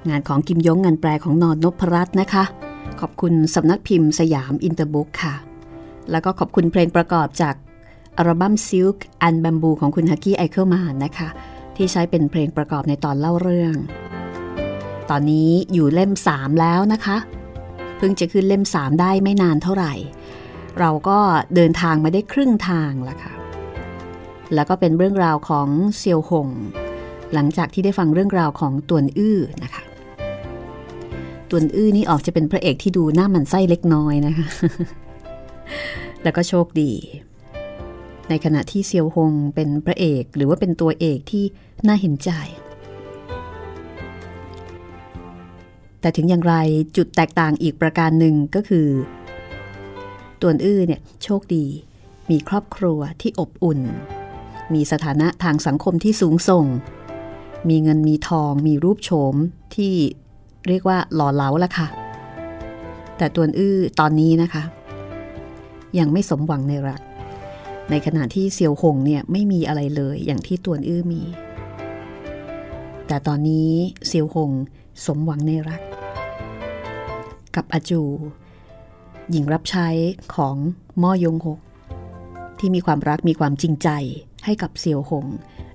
[0.10, 2.44] งานของกิมยงงานแปลของนอนนพรัตน์นะคะ
[3.00, 5.36] ขอบคุณสำนักพิมพ์สยามอินเตอร์บุ๊กค่ะ
[6.12, 7.56] แล้วก็ขอบคุณเพลงประกอบจาก
[8.18, 11.30] อัลบั้ม Silk and Bamboo ของคุณฮักกี้ไอเคิลมานนะคะ
[11.76, 13.76] ที่ใช้เป็นเพลงประกอบในตอนเล่าเรื่อง
[15.10, 17.18] ตอนนี้อยู่เล่ม 3 แล้วนะคะ
[17.98, 19.94] เพิ่งจะขึ้นเล่ม 3 ได้ไม่นานเท่าไหร่
[20.80, 21.20] เราก็
[21.56, 23.34] เดินทางมาได้ครึ่งทางแล้วค่ะ
[24.54, 25.68] แล้วก็เป็นเรื่องราวของ
[25.98, 26.50] เซียวหง
[27.34, 29.84] หลังจากที่ได้ฟังเรื่องราวของตวนอื้อนะคะ
[31.50, 34.48] ตวนอื้อนี่ออกจะเป็นพระเอกที่ดูหน้ามันไส้เล็กน้อยนะคะ
[36.24, 36.92] แล้วก็โชคดี
[38.30, 41.44] ในขณะที่เซียวหงเป็นพระเอกหรือว่าเป็นตัวเอกที่
[41.88, 42.32] น่าเห็นใจ
[46.02, 46.56] แต่ถึงอย่างไร
[46.98, 48.88] จุดแตกต่างอีกประการหนึ่งก็คือ
[50.42, 51.66] ตวนอื้อเนี่ยโชคดี
[52.30, 53.82] มีครอบครัวที่อบอุ่น
[54.74, 56.66] มีสถานะทางสังคมที่สูงส่ง
[57.70, 59.36] มีเงินมีทองมีรูปโฉม
[59.76, 59.96] ที่
[60.68, 61.88] เรียกว่าหล่อเหลาละค่ะ
[63.18, 64.64] แต่ตัวอื้อตอนนี้นะคะ
[66.00, 67.02] ยังไม่สมหวังในรัก
[67.90, 71.22] ในขณะที่เซียวหงเนี่ยไม่มีอะไรเลยอย่างที่ตัวอื้อมี
[73.08, 73.72] แต่ตอนนี้
[74.08, 74.52] เซียวหง
[75.06, 75.82] สมหวังในรัก
[77.56, 78.02] กับอาจู
[79.32, 79.88] หญิงรับใช้
[80.36, 80.56] ของ
[81.02, 81.60] ม่อยงหก
[82.60, 83.90] ที่มีความรักมีความจริงใจ
[84.46, 85.26] ให้กับเซียวหง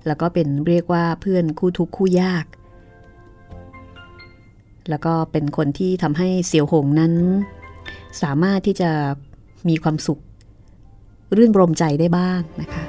[0.07, 2.44] แล้วก็เป็นเรียกว่าเพื่อนคู่ทุกข์คู่ยาก
[4.90, 7.14] แล้วก็เป็นคนที่ทำให้เซียวหงนั้น
[8.23, 8.90] สามารถที่จะ
[9.68, 10.23] มีความสุข
[11.37, 12.85] รื่นรมใจได้บ้างนะคะ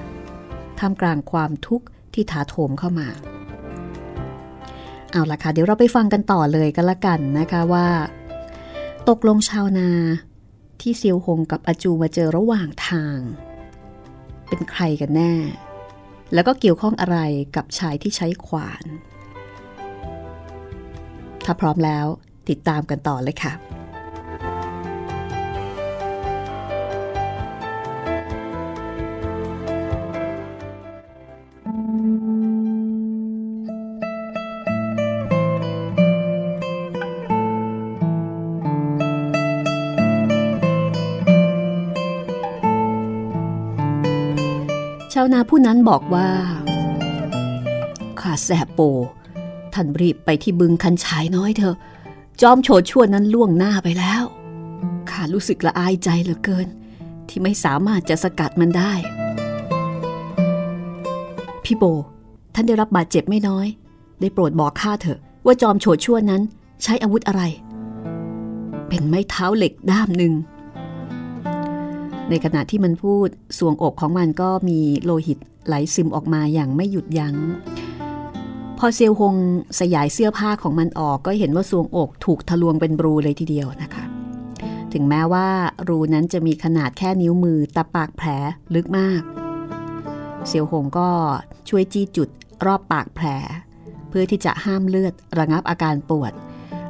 [0.80, 3.08] ท่ามกลางความทุกข์ที่ถาโถมเข้ามา
[5.12, 7.88] เอาละค่ะ เดี๋ยวเราไปฟังกันต่อเลยกันละกันนะคะว่า
[9.10, 9.90] ตกลงชาวนา
[10.82, 13.18] ที่เซียวหงกับอาจูมาเจอระหว่างทาง
[14.48, 15.34] เป็นใครกันแน่
[16.34, 17.18] แล้วก็เกี่ยวข้องอะไร
[17.56, 18.84] กับชายที่ใช้ขวาน
[21.46, 22.06] ถ้าพร้อมแล้ว
[22.50, 23.54] ติดตามกันต่อเลยค่ะ
[45.14, 46.30] ชาวนาผู้นั้นบอกว่า
[48.20, 48.80] ข้าแสบโป
[49.74, 51.76] ท่านรีบไปที่บึงคันฉายน้อยเถอะ
[52.42, 54.24] จอมโฉดชั่วนั้นล่วงหน้าไปแล้ว
[55.10, 56.68] ข้ารู้สึกละอายใจเหลือเกิน
[57.30, 58.94] ที่ไม่สามารถจะสกัดมันได้
[61.64, 61.84] พี่โบ
[62.54, 63.68] ท่านได้รับบาดเจ็บไม่น้อย
[64.20, 66.42] ได้โปรดบอกข้าเถอะ ว่าจอมโฉดชั่วนั้น
[66.84, 67.44] ใช้อาวุธอะไร
[68.88, 70.34] เป็นไม้เท้าเหล็กด้ามหนึ่ง
[72.30, 77.36] ในขณะที่มันพูด สวงอกของมันก็มีโลหิตไหลซึมออกมาอย่างไม่หยุดยัง้ง
[78.86, 79.36] อเซียวฮง
[79.80, 84.04] สยายเสื้อผ้าของมันออกก็เห็นว่าสวงอกถูกทะลวงเป็นรูเลยทีเดียวนะคะ
[84.94, 85.48] ถึงแม้ว่า
[85.90, 88.28] รูนั้นจะมีขนาดแค่นิ้วมือแต่ปากแผล
[88.76, 89.22] ลึกมาก
[90.48, 91.10] เซียวฮงก็
[91.70, 92.30] ช่วยจี้จุด
[92.66, 93.28] รอบปากแผล
[94.10, 96.34] เพื่อที่จะห้ามเลือดระงับอาการปวด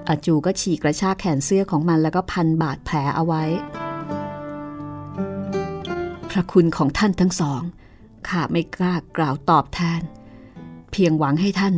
[0.07, 3.43] อาจูก็ฉีกกระชากแขนเสื้อของมันแล้วก็พันบาดแผลเอาไว้
[6.29, 7.61] พระคุณของท่านทั้งสอง
[8.27, 10.01] ข้าไม่กล้ากล่าวตอบแทน
[10.93, 11.73] เพียงหวังให้ท่าน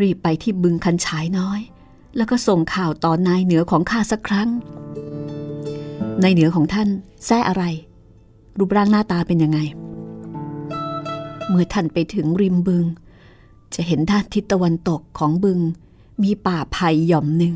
[0.00, 1.60] รีบไปที่บึงคันฉายน้อย
[2.16, 4.48] แล้วก็ส่งข่าวต่อนายเหนือของข้าสักครั้ง
[6.22, 6.88] นายเหนือของท่าน
[7.24, 7.64] แท้อะไร
[8.58, 9.58] รูปร่างหน้าตาเป็นยังไง
[11.48, 12.84] เมื่อท่านไปถึงริมบึง
[13.74, 15.60] จะเห็นด้านทิศตะวันตกของบึง
[16.22, 17.54] มีป่าไผ่หย่อมหนึ่ง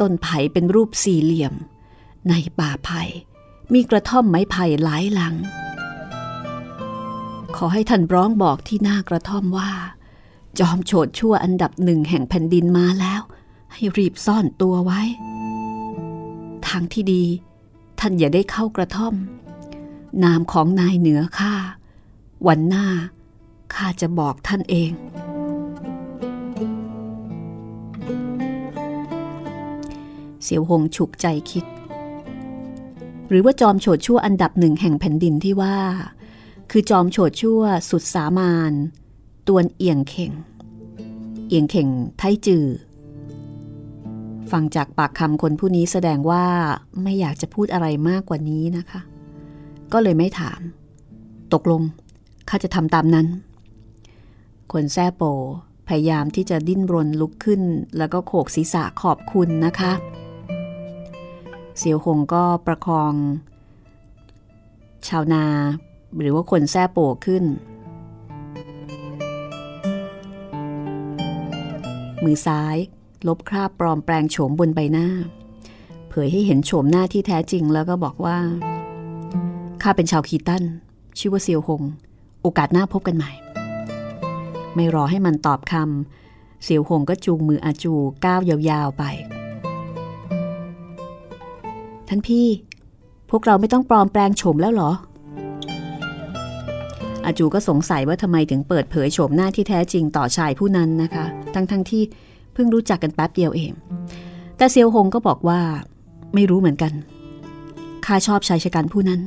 [0.00, 1.54] ต้นไผ่เป็นรูปสี่เหลี่ยม
[2.28, 3.02] ในป่าไผ่
[3.72, 5.34] มีกระท่อมไม้ไผ่หลายหลัง
[7.56, 9.70] ขอให้ท่านร้องบอกที่หน้ากระท่อมว่า
[10.58, 13.20] จอมโฉดชั่วอันดับหนึ่งแห่งแผ่นดินมาแล้ว
[13.72, 15.00] ให้รีบซ่อนตัวไว้
[16.66, 17.24] ทางที่ดี
[18.00, 19.14] ท่านอย่าได้เข้ากระท่อม
[20.24, 21.54] นามของนายเหนือข้า
[22.46, 22.86] วันหน้า
[23.74, 24.90] ข้าจะบอกท่านเอง
[30.42, 31.64] เสียวหงฉุกใจคิด
[33.28, 35.76] หรือว่าจอมโฉดชั่วอันดับหนึ่งแห่งแผ่นดินที่ว่า
[36.70, 38.72] คือจอมโฉดชั่วสุดสามาน
[39.46, 40.32] ตวนเอียงเข่ง
[41.48, 42.66] เอียงเข่งไทจือ
[44.50, 46.44] ฟังจากปากคำคนผู้นี้แสดงว่า
[47.02, 49.00] ไม่อยากจะพูดอะไรมากกว่านี้นะคะ
[49.92, 50.60] ก็เลยไม่ถาม
[51.52, 51.82] ตกลง
[52.48, 53.26] ข้าจะทำตามนั้น
[54.72, 55.22] คนแซ่โป
[55.88, 57.62] พยายามที่จะดิ้นรนลุกขึ้น
[57.98, 59.92] แล้วก็โขกศีรษะขอบคุณนะคะ
[61.78, 63.12] เสียวหงก็ประคอง
[65.08, 65.44] ชาวนา
[66.20, 67.44] หรือว่าคนแซ่โปขึ้น
[72.24, 72.76] มือซ้าย
[73.28, 75.08] ลบคราบปลอมแปลงโฉมบนใบหน้า
[76.08, 78.38] เผยให้เห็นโฉมหน้าที่แท้จริงแล้วก็บอกว่า
[79.82, 80.64] ข้าเป็นชาวคีตัน
[81.18, 81.82] ชื่อว่าเซียวหง
[82.42, 83.32] โอกาสหน้าพบกันใหม่
[84.74, 87.94] ไม่รอให้มันตอบคำเสียวหงก็จูงมืออาจู
[88.24, 89.02] ก้าวยาวๆไป
[92.08, 92.46] ท่านพี่
[93.30, 94.92] พวกเราไม่ต้องปลอมแปลงโฉมแล้วหรอ
[97.28, 102.02] อาจูก็สงสัยว่าทำไมถึงเปิดเผยโฉมหน้าที่แท้จริงต่อชายผู้นั้นนะคะ ทั้งๆทที่
[102.54, 103.72] เพิ่งรู้จักกันแป๊บเดียวเอง
[104.56, 105.60] แต่เซียวหงก็บอกว่า
[106.34, 106.92] ไม่รู้เหมือนกัน
[108.06, 109.20] ข้าชอบชายชะกันผู้นั้น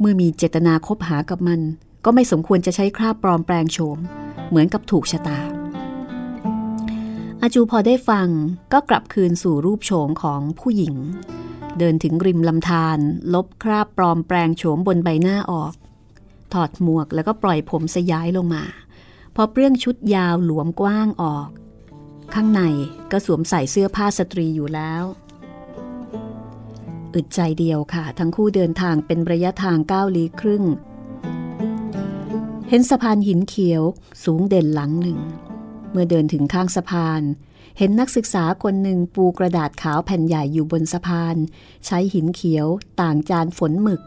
[0.00, 1.60] เมื่อมีเจตนาคบหากับมัน
[2.04, 3.98] ก็ไม่สมควรจะใช้คราบปลอมแปลงโฉม
[4.48, 5.38] เหมือนกับถูกชะตา
[7.40, 8.28] อาจูพอได้ฟัง
[8.72, 10.94] ก็กลับคืนสู่รูปโฉมของผู้หญิง
[11.78, 12.98] เดินถึงริมลำธาร
[13.34, 15.72] ลบคราบปลอมแปลงโฉมบนใบหน้าออก
[16.54, 18.64] ถอดหมวกแล้วก็ปล่อยผมสยายลงมา
[19.36, 21.48] พอเปลื้องชุดยาวหลวมกว้างออก
[22.34, 22.62] ข้างใน
[23.10, 25.04] ก็สวมใส่เสื้อผ้าสตรีอยู่แล้ว
[27.14, 30.64] อึดใจเดียวค่ะ ทั้งคู่เดินทางเป็นระยะทางเก้าลี้ครึ่ง
[32.68, 33.82] เห็นสะพานหินเขียว
[34.24, 35.20] สูงเด่นหลังหนึ่ง
[35.90, 37.22] เมื่อเดินถึงข้างสะพาน
[37.78, 41.36] เห็นนักศึกษาคนหนึ่งปูกระดาษขาวแผ่นใหญ่อยู่บนสะพาน
[41.86, 42.66] ใช้หินเขียว
[43.00, 44.02] ต่างจานฝนหมึก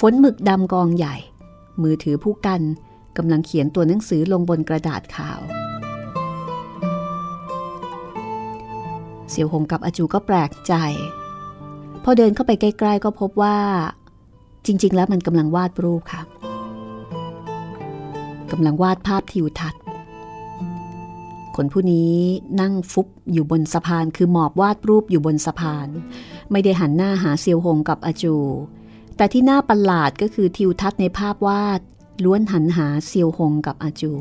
[0.00, 1.16] ฝนหมึกดำกองใหญ่
[1.82, 2.62] มือถือผู้กัน
[3.16, 5.40] กำลังเขียนตัวหนังสือลงบนกระดาษขาว
[9.30, 10.74] เสี่ยวหงกับอาจูก็แปลกใจ
[12.04, 13.56] พอเดินเข้าไปใกล้ๆก็พบว่า
[14.66, 16.22] จริง ๆ แล้วมันกำลังวาดรูปค่ะ
[18.52, 19.82] กำลังวาดภาพทิวทัศน์
[21.56, 22.12] คนผู้นี้
[22.60, 25.88] นั่งฟุบอยู่บนสะพานคือหมอบวาดรูปอยู่บนสะพาน
[26.50, 28.34] ไม่ได้หันหน้าหาเซียวหงกับอาจู
[29.16, 31.80] แต่ที่น่าประหลาดก็คือทิวทัศน์ในภาพวาด
[32.24, 34.12] ล้วนหันหาเซียวหงกับอาจู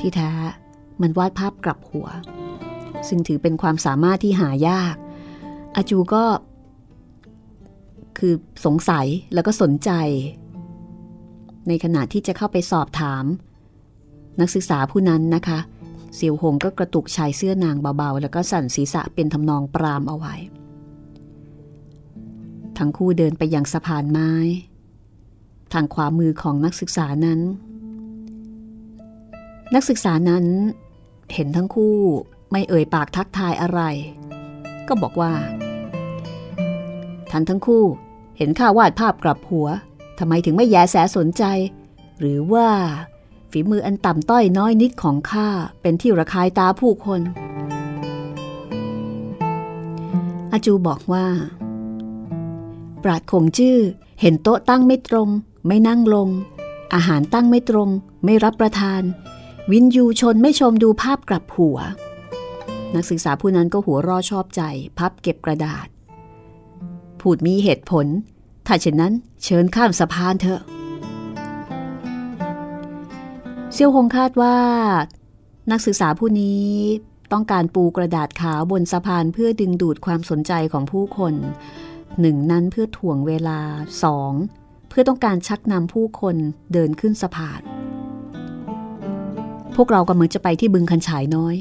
[0.00, 0.30] ที่แท้
[1.00, 2.08] มันวาดภาพกลับหัว
[3.08, 4.96] ซึ่งถือเป็นความสามารถที่หายาก
[5.76, 6.24] อาจูก็
[8.18, 9.90] คือสงสัยแล้วก็สนใจ
[11.68, 13.24] ในขณะที่จะเข้าไปสอบถาม
[14.40, 15.58] นักศึกษาผู้นั้นนะคะ
[16.14, 20.34] เซียวหงก็กระตุกชายเสื้อนางเบาๆ แล้วก็สั่นศีรษะเป็นทำนองปรามเอาไว้
[22.78, 24.30] ทั้งคู่เดินไปยังสะพานไม้
[25.72, 27.40] ทางขวามือของนักศึกษานั้น
[29.74, 30.44] นักศึกษานั้น
[31.34, 31.96] เห็นทั้งคู่
[32.50, 33.80] ไม่เอ่ยปากทักทายอะไร
[34.88, 35.32] ก็บอกว่า
[37.30, 37.84] ท่านทั้งคู่
[38.38, 39.68] เห็นข้าวาดภาพกลับหัว
[40.18, 41.44] ทำไมถึงไม่แยแสสนใจ
[42.18, 42.68] หรือว่า
[43.50, 45.48] ฝีมืออันต่ำต้อยน้อยนิดของข้า
[45.82, 47.20] เป็นที่ระคายตาผู้คน
[50.52, 51.26] อาจูบอกว่า
[53.04, 53.78] ปราดคงจื้อ
[54.20, 55.28] เห็นโต๊ะตั้งไม่ตรง
[55.66, 56.28] ไม่นั่งลง
[56.94, 57.88] อาหารตั้งไม่ตรง
[58.24, 59.02] ไม่รับประทาน
[59.70, 61.78] วินยูชนไม่ชมดูภาพกลับหัว
[62.94, 64.62] นักศึกษาผู้นั้นก็หัวรอชอบใจ
[64.98, 65.86] พับเก็บกระดาษ
[67.20, 68.06] พูดมีเหตุผล
[68.66, 69.12] ถ้าเช่นนั้น
[69.44, 70.60] เชิญข้ามสะพานเถอะ
[73.72, 74.56] เซียวหงคาดว่า
[75.70, 76.68] นักศึกษาผู้นี้
[77.32, 81.34] ต้องการปูกระดาษขาวบนสะพานเพื่อดึงดูดความสนใจของผู้คน
[82.20, 83.60] หนึ่งนั้นเพื่อถ่วงเวลา
[84.02, 84.32] สอง
[84.88, 86.36] เพื่อต้องการชักนำผู้คน
[86.72, 87.60] เดินขึ้นสะพาน
[89.76, 91.54] พวกเรากำลังจะไปที่บึงคันฉายน้อย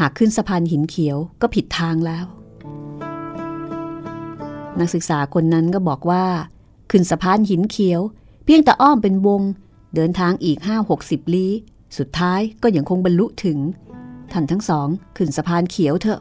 [0.00, 2.26] หากขึ้นสะพานหินเขียวก็ผิดทางแล้ว
[4.80, 6.24] นักศึกษาคนนั้นก็บอกว่า
[6.90, 8.00] ขึ้นสะพานหินเขียว
[8.44, 9.42] เพียงแต่อ้อมเป็นวง
[9.94, 11.52] เดินทางอีกห้าหกสิบลี้
[11.98, 13.58] สุดท้ายก็ยังคงบรรลุถึง
[14.32, 16.20] ท่านทั้งสองขึ้นสะพานเขียวเถอะ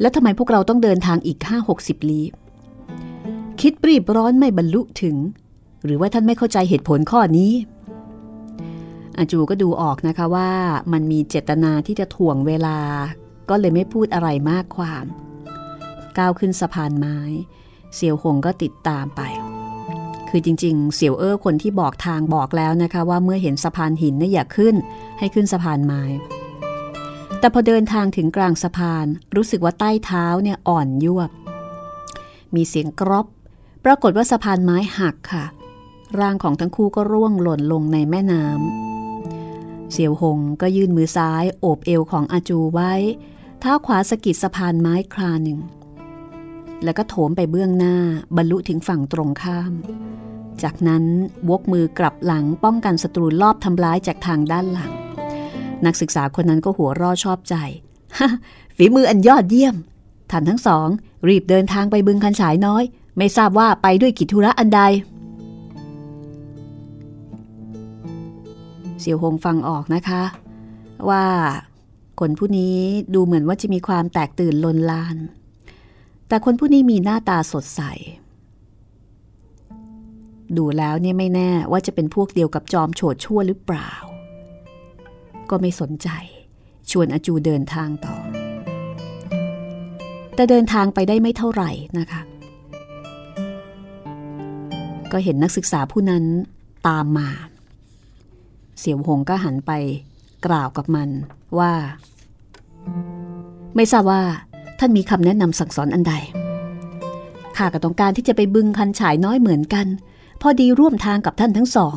[0.00, 2.24] แล้วทำไมพวกเราต้องเดินทางอีกห้าหกสิบลี้
[3.60, 5.16] คิดรีบร้อนไม่บรรลุถึง
[5.84, 7.52] หรือว่าท่านไม่เข้าใจเหตุผลข้อนี้
[9.16, 10.50] อาจูก็ดูออกนะคะว่า
[10.92, 12.78] มันมีเจตนาที่จะถ่วงเวลา
[13.48, 15.04] ก็เลยไม่พูดอะไรมากความ
[16.18, 17.18] ก้าวขึ้นสะพานไม้
[17.94, 19.20] เสี่ยวหงก็ติดตามไป
[20.28, 24.74] คือจริงๆ เสี่ยวเอ้อคนที่บอกทางบอกแล้วนะคะ ว่าเมื่อเห็นสะพานหินเนี่ยอย่าขึ้น
[25.18, 26.02] ให้ขึ้นสะพานไม้
[27.38, 31.30] แต่พอเดินทางถึงกลางสะพาน รู้สึกว่าใต้เท้าเนี่ยอ่อนยวบ
[32.54, 33.26] มีเสียงกรอบ
[33.84, 35.44] ปรากฏว่าสะพานไม้หักค่ะ
[36.18, 42.92] ร่างของทั้งคู่ก็ร่วงหล่นลงในแม่น้ำเสี่ยวหงก็ยื่นมือซ้ายโอบเอวของอาจูไว้
[43.60, 45.58] เท้าขวาสกิดสะพานไม้คลาหนึ่ง
[46.84, 47.96] แล้วก็โถมไปเบื้องหน้า
[48.36, 49.72] บรรลุถึงฝั่งตรงข้าม
[50.62, 51.04] จากนั้น
[51.50, 54.92] วกมือกลับหลังป้องกันศัตรูลอบทำร้ายจากทางด้านหลัง
[55.86, 57.54] นักศึกษาคนนั้นก็หัวร่อชอบใจ
[58.76, 59.76] ฝีมืออันยอดเยี่ยม
[60.30, 60.88] ท่านทั้งสอง
[61.28, 62.84] รีบเดินทางไปบึงคันฉายน้อย
[63.16, 64.80] ไม่ทราบว่าไปด้วยกิจธุระอันใด
[69.00, 70.22] เสี่ยวหงฟังออกนะคะ
[71.08, 71.24] ว่า
[72.20, 72.76] คนผู้นี้
[73.14, 75.16] ดูเหมือนว่าจะมีความแตกตื่นลนลาน
[76.28, 77.82] แต่คนผู้นี้มีหน้าตาสดใส
[80.56, 83.92] ดูแล้วเนี่ยไม่แน่ว่าจะเป็นพวกเดียวกับจอมโฉดชั่วหรือเปล่า
[85.50, 86.08] ก็ไม่สนใจ
[86.90, 88.16] ชวนอาจูเดินทางต่อ
[90.34, 92.22] แต่เดินทางไปได้ไม่เท่าไหร่นะคะ
[95.12, 96.24] ก็เห็นนักศึกษาผู้นั้น
[96.88, 97.28] ตามมา
[98.78, 99.72] เสี่ยวหงก็หันไป
[100.46, 101.08] กล่าวกับมัน
[101.58, 101.72] ว่า
[103.76, 104.22] ไม่ทราบว่า
[104.78, 106.14] ท่านมีคำแนะนำสั่งสอนอันใด
[107.56, 109.86] ข้าก็ต้องการที่จะไปบึงคันฉายน้อยเหมือนกัน
[110.40, 111.96] พอดีร่วมทางกับท่านทั้งสอง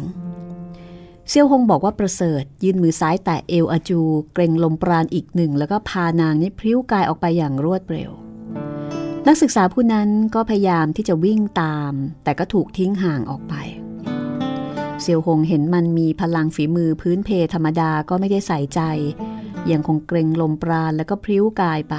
[1.29, 4.01] เซียวหงบอกว่าประเสริฐ ยื่นมือซ้ายแตะเอวอาจู
[4.33, 8.11] เกรงลมปราณอีกหนึ่ง แล้วก็พานางนี้พริ้วกายออกไปอย่างรวดเร็ว
[9.27, 11.93] นักศึกษาผู้นั้นก็พยายามที่จะวิ่งตาม
[12.23, 13.53] แต่ก็ถูกทิ้งห่างออกไป
[15.01, 18.81] เซียวหงเห็นมันมีพลังฝีมือพื้นเพธรรมดาก็ไม่ได้ใส่ใจ
[19.71, 21.95] ยังคงเกรงลมปราณแล้วก็พริ้วกายไป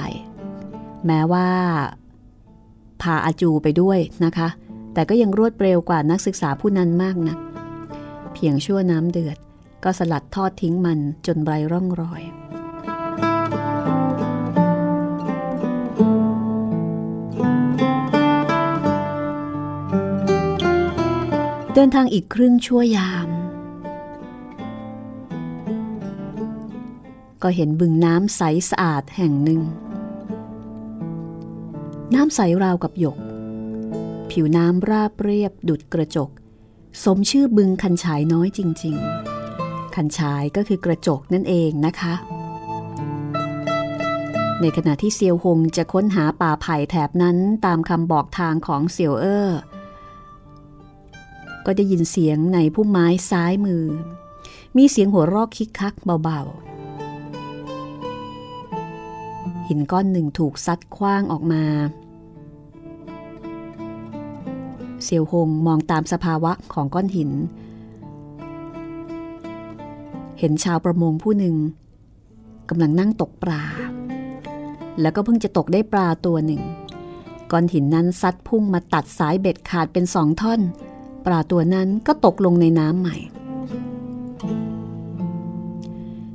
[1.05, 1.49] แม้ว่า
[3.01, 4.47] พาอาจูไปด้วยนะคะ
[4.93, 7.37] แต่ก็ยังรวดเร็วกว่านักศึกษาผู้นั้นมากนะัก
[8.45, 9.37] พียงชั่วน้ำเดือด
[9.83, 12.21] ก็สลัดทอดทิ้งมันจนไร้ร่องรอย
[21.73, 23.29] เดินทางอีกครึ่งชั่วยาม
[27.43, 29.61] ก็เห็นบึงน้ำใสสะอาดแห่งหนึ่ง
[32.15, 33.17] น้ำใสราวกับหยก
[34.31, 36.31] ผิวน้ำราบเรียบดุดกระจก
[37.01, 38.95] สมชื่อบึงคันฉายน้อยจริง
[39.45, 42.13] ๆ คันฉายก็คือกระจกนั่นเองนะคะ
[44.61, 49.59] ในขณะที่เซียวหงจะค้นหาป่าไผ่แถบนั้นตามคำบอกทางของเซียวเออร์
[51.65, 53.85] ก็ได้ยินเสียงในพุ่มไม้ซ้ายมือ
[54.77, 56.47] มีเสียงหัวรอกคิกคักเบาๆ
[59.67, 61.63] หินก้อนหนึ่งถูกซัดคว้างออกมา
[65.03, 67.31] เซียวหงมองตามสภาวะของก้อนหิน
[70.39, 71.55] เห็นชาวประมงผู้หนึ่ง
[72.69, 73.63] กำลังนั่งตกปลา
[75.01, 76.61] แล้วก็เพิ่งจะตกได้ปลาตัวหนึ่ง
[77.51, 80.61] ก้อนหินนั้นซัดพุ่งมาตัดสายเบ็ดขาดเป็นสองท่อน
[81.25, 83.17] ปลาตัวนั้นก็ตกลงในน้ำใหม่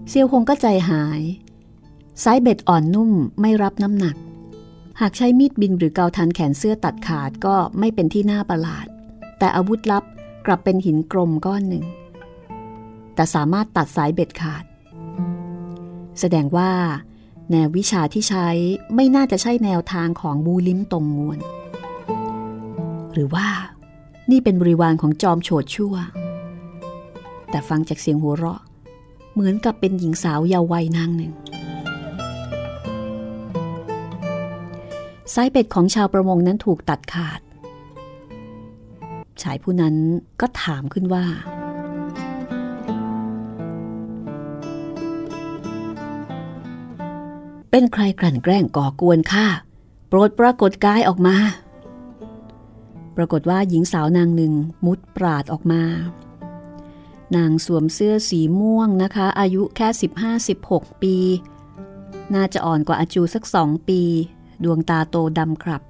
[0.09, 1.23] เซียวหงก็ใจหาย
[2.25, 3.11] สายเบ็ดอ่อนนุ่ม
[3.41, 4.17] ไม่รับน้ำหนัก
[5.01, 8.87] หากใช้มีดบินหรือเกาทันแขนเสื้อตัดขาดก็ไม่เป็นที่น่าประหลาด
[9.39, 10.05] แต่อาวุธลับ
[10.47, 11.85] กลับเป็นหินกลมก้อนหนึ่ง
[13.15, 14.65] แต่สามารถตัดสายเบ็ดขาด
[16.21, 16.71] แสดงว่า
[17.51, 18.49] แนววิชาที่ใช้
[18.95, 21.39] ไม่น่าจะใช่แนวทางของบูลิมตรงงวน
[23.13, 23.49] หรือว่า
[24.31, 25.95] นี่เป็นบริวารของจอมโฉดชั่ว
[27.51, 28.61] แต่ฟังจากเสียงหัวเราะ
[29.33, 31.33] เหมือนกับเป็นหญิงสาวเยาว์วัยนางหนึ่ง
[35.35, 37.41] สายเป็ดของชาวประมงนั้นถูกตัดขาด
[39.43, 39.95] ชายผู้นั้น
[40.41, 41.27] ก็ถามขึ้นว่า
[47.71, 49.47] เป็นใครกลั่นแกล้งก่อกวนข้า
[50.09, 51.37] โปรดปรากฏกายออกมา
[53.17, 54.53] ปรากฏว่าหญิงสาวนางหนึ่ง
[54.87, 55.83] มุดปราดออกมา
[57.37, 59.89] นางสวมเสื้อสีม่วงนะคะ อายุแค่
[60.45, 61.17] 15-16 ปี
[62.35, 64.03] น่าจะอ่อนกว่าอาจูสักสองปี
[64.65, 65.83] ดวงตาโตดำครับ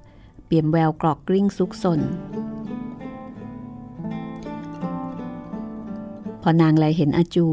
[0.45, 1.99] เปี่ยมแววกรอกกริ้งซุกซน
[6.41, 7.47] พอนางแลเห็นอาจู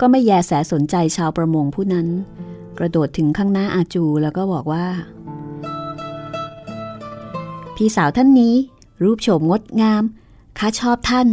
[0.00, 2.08] ก็ไม่แยแสสนใจชาวประมงผู้นั้น
[2.78, 4.86] กระโดดถึงข้างหน้าอาจูแล้วก็บอกว่า
[7.76, 8.54] พี่สาวท่านนี้
[9.02, 10.02] รูปโฉมงดงาม
[10.58, 11.28] ข้าชอบท่าน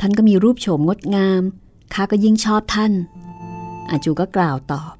[0.00, 1.42] ท่านก็มีรูปโฉมงดงาม
[1.94, 2.92] ข้าก็ยิ่งชอบท่าน
[3.90, 4.94] อาจูก็กล่าวตอบ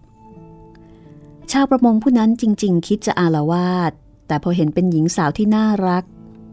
[1.50, 3.92] ชาวประมงผู้นั้นจริง ๆ คิดจะอาละวาด
[4.26, 6.04] แต่พอเห็นเป็นหญิงสาวที่น่ารัก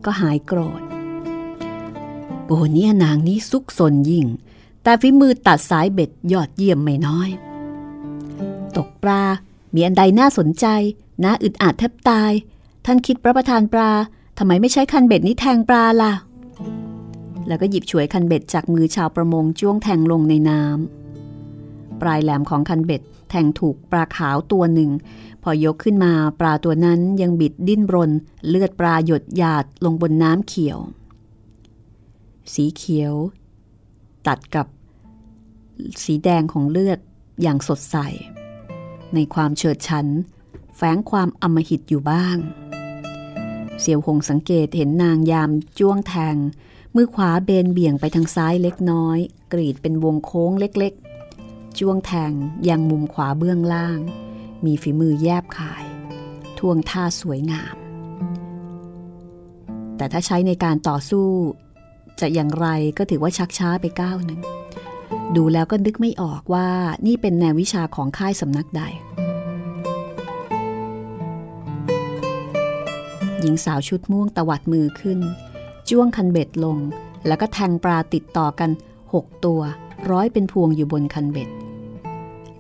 [0.06, 0.82] ก็หายโกรธ
[2.46, 4.26] โกเนียนางนี้ซุกซนยิ่ง
[4.84, 7.30] แต่ฝีมือตัดสายเบ็ดยอดเยี่ยมไม่น้อย
[8.76, 9.24] ตกปลา
[9.74, 10.66] มีอันใดน่าสนใจ
[11.24, 12.32] น่าอึดอัดแทบตาย
[12.86, 13.92] ท่านคิดรับประทานปลา
[14.38, 16.14] ทำไมไม่ใช้คันเบ็ดนี้แทงปลาล่ะ
[17.48, 21.05] แล้วก็หยิบฉวยคันเบ็ดจากมือชาวประมงจ้วงแทงลงในน้ำ
[22.02, 24.92] ปลายแหลมของคันเบ็ดแทงถูกปลาขาวตัวหนึ่ง
[25.44, 28.12] พอยกขึ้นมาปลาตัวนั้นยังบิดดิ้นรน
[28.48, 30.80] เลือดปลาหยดหยาดลงบนน้ำเขียว
[32.54, 33.14] สีเขียว
[34.28, 34.68] ตัดกับ
[36.04, 37.00] สีแดงของเลือด
[37.42, 37.98] อย่างสดใส
[39.14, 40.08] ในความเฉิดฉัน
[40.76, 42.38] แฝงความอมหิตอยู่บ้าง
[43.80, 46.36] เสี่ยวหงสังเกตเห็นนางยามจ้วงแทง
[46.96, 49.18] มือขวาเบนเบี่ยงไปทางซ้ายเล็กน้อย
[49.54, 50.94] กรีดเป็นวงโค้งเล็ก
[51.80, 52.32] จ้วงแทง
[52.70, 54.00] ยังมุมขวาเบื้องล่าง
[54.66, 55.86] มีฝีมือแยบขาย
[56.58, 57.76] ท่วงท่าสวยงาม
[59.98, 61.28] แต่ถ้าใช้ในการต่อสู้
[62.20, 62.68] จะอย่างไร
[62.98, 64.42] ก็ถือว่าชักช้าไปก้าวหนึ่ง
[65.36, 66.68] ดูแล้วก็นึกไม่ออกว่า
[67.08, 68.82] นี่เป็นแนววิชาของค่ายสำนักใด
[73.40, 75.20] หญิงสาวชุดม่วงตวัดมือขึ้น
[75.90, 76.78] จ้วงคันเบ็ดลง
[77.28, 78.70] แล้วก็แทงปลาติดต่อกัน
[79.14, 79.62] หกตัว
[80.12, 81.50] ร้อยเป็นพวงอยู่บนคันเบ็ด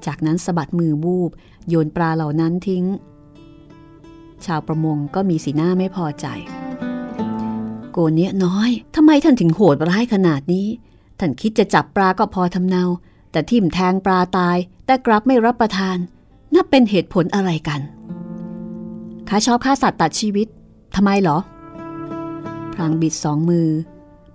[0.08, 1.32] จากนั้นสะบัดมือบูบ
[1.70, 2.86] โยนปลาเหล่านั้นทิ้ง
[4.46, 6.26] ชาวประมงก็มีสีหน้าไม่พอใจ
[7.92, 10.68] โกเนี้ยน้อยทำไมท่านถึงโหดร้ายขนาดนี้
[11.20, 12.84] ท่านคิดจะจับปลาก็พอทำเนา
[13.32, 15.98] แต่ทิ่มแทงปลาตาย แต่กลับไม่รับประทาน
[16.56, 17.82] นับเป็นเหตุผลอะไรกัน
[19.30, 20.48] ข้าชอบฆ่าสัตว์ตัดชีวิต
[20.96, 21.38] ทำไมหรอ
[22.74, 23.68] พรางบิดสองมือ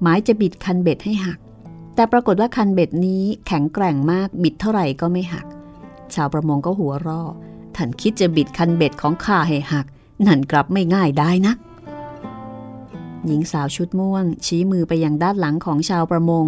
[0.03, 1.39] หมายจะบิดคันเบ็ดให้หัก
[1.95, 5.47] แต่ปรากฏว่าคันเบ็ดนี้แข็งแกร่งมากบิดเท่าไหร่ก็ไม่หัก
[6.17, 7.23] ชาวประมงก็หัวรอ
[7.77, 9.87] ท่านคิดจะบิดคันเบ็ดของข้าให้หัก
[10.27, 11.59] นั่นกลับไม่ง่ายได้นัก
[13.27, 16.47] หญิงสาวชุดม่วง ชี้มือไปยังด้านหลังของชาวประมง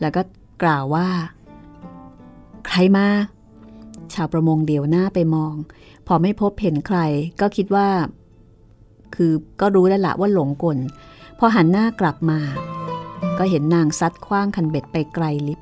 [0.00, 0.22] แล้วก็
[0.62, 1.08] กล่าวว่า
[2.66, 3.06] ใครมา
[4.14, 5.54] ชาวประมงเดียวหน้าไปมอง
[6.06, 6.98] พอไม่พบเห็นใคร
[7.40, 7.88] ก็คิดว่า
[9.14, 10.78] คือก็รู้แล้วละว่าหลงกล
[11.38, 12.40] พอหันหน้ากลับมา
[13.38, 15.60] ก็เห็นนางซัดคว้างคันเบ็ดไปไกลลิบ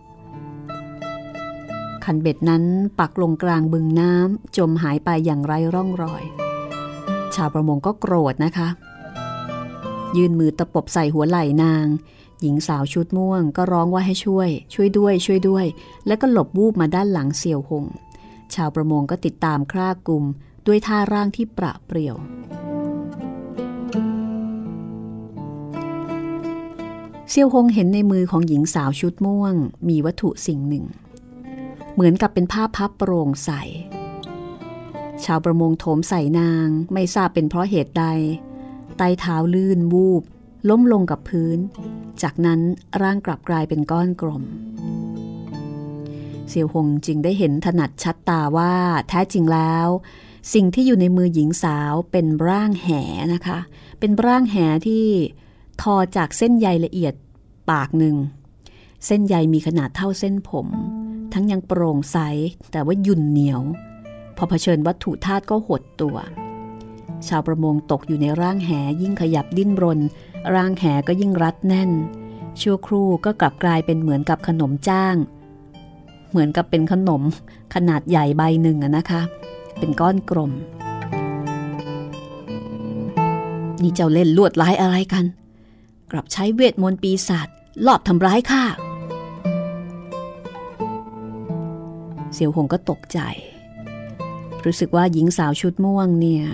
[2.12, 2.64] คันเบ็ดนั้น
[3.00, 6.22] ปักลงกลางบึงน้ำจมหายไปอย่างไร้ร่องรอย
[7.34, 8.68] ชาวประมงก็โกรธนะคะ
[10.16, 11.86] ยืนมือตะปบใส่หัวไหล่นาง
[12.40, 15.66] หญิงสาวชุดม่วงก็ร้องว่าให้ช่วย ช่วยด้วย ช่วยด้วย
[16.06, 17.84] แล้วก็หลบวูบมาด้านหลังเสี่ยวหง
[18.54, 20.24] ชาวประมงก็ติดตามคร่ากลุ่ม
[20.66, 22.16] ด้วยท่าร่างที่ประเปรี่ยว
[27.30, 29.54] เซียวหงเห็นในมือของหญิงสาวชุดม่วง
[29.88, 30.86] มีวัตถุสิ่งหนึ่ง
[31.94, 33.50] เหมือนกับเป็นผ้าพับโปร่งใส
[35.24, 38.04] ชาวประมงโถมใส่นางไม่ทราบเป็นเพราะเหตุใด
[38.96, 40.22] ไตเท้าลื่นวูบ
[40.68, 41.58] ล้มลงกับพื้น
[42.22, 42.60] จากนั้น
[43.02, 44.44] ร่างกลับกลายเป็นก้อนกลม
[46.48, 48.74] เสี่ยวหงจึงได้เห็นถนัดชัดตาว่า
[49.08, 49.88] แท้จริงแล้ว
[50.54, 52.88] สิ่งที่อยู่ในมือหญิงสาวเป็นร่างแห
[53.34, 53.58] นะคะ
[54.00, 55.06] เป็นร่างแหที่
[55.82, 57.14] ทอจากเส้นใยละเอียด
[57.70, 58.16] ปากหนึ่ง
[59.06, 60.66] เส้นใยมีขนาดเท่าเส้นผม
[61.34, 62.18] ทั้งยังโปร่งใส
[62.70, 63.60] แต่ว่ายุ่นเหนียว
[64.36, 66.16] พอเผชิญวัตถุธาตุก็หดตัว
[67.28, 68.70] ชาวประมงตกอยู่ในร่างแห
[69.02, 70.00] ยิ่งขยับดิ้นรน
[70.54, 71.90] ร่างแหก็ยิ่งรัดแน่น
[72.60, 75.16] ชั่วครู่ก็กลับกลายเป็นเหมือนกับขนมจ้าง
[76.30, 77.22] เหมือนกับเป็นขนม
[77.74, 79.22] ขนาดใหญ่ใบหนึ่งนะคะ
[79.78, 80.52] เป็นก้อนกลม
[83.82, 85.24] นี่เจ้าเล่นลวดร้ายอะไรกัน
[86.10, 87.48] กลับใช้เวทมนต์ปีศาจ
[87.86, 88.64] ลอบทำร้ายข้า
[92.34, 93.18] เสี่ยวหงก็ตกใจ
[94.64, 96.44] รู้สึกว่าหญิงสาวชุดม่วงเนี่ย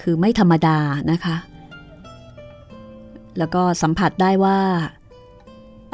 [0.00, 0.78] คือไม่ธรรมดา
[1.10, 1.36] นะคะ
[3.38, 4.60] แล้วก็สัมผัสได้ว่า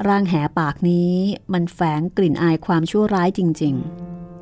[0.09, 1.12] ร่างแหปากนี้
[1.53, 3.74] มันแฝงกลิ่นอายความชั่วร้ายจริง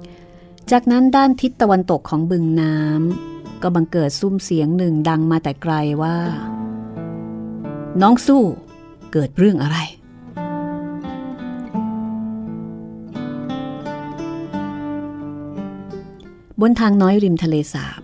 [0.01, 6.17] ๆ จากนั้นด้านทิศตะวันตกของบึงน้ำก็บังเกิดซุ้มเสียงหนึ่งดังมาแต่ไกลว่า
[8.03, 8.43] น้องสู้
[9.13, 9.79] เกิดเรื่องอะไร
[16.61, 18.01] บนทางน้อยริมทะเลสาบ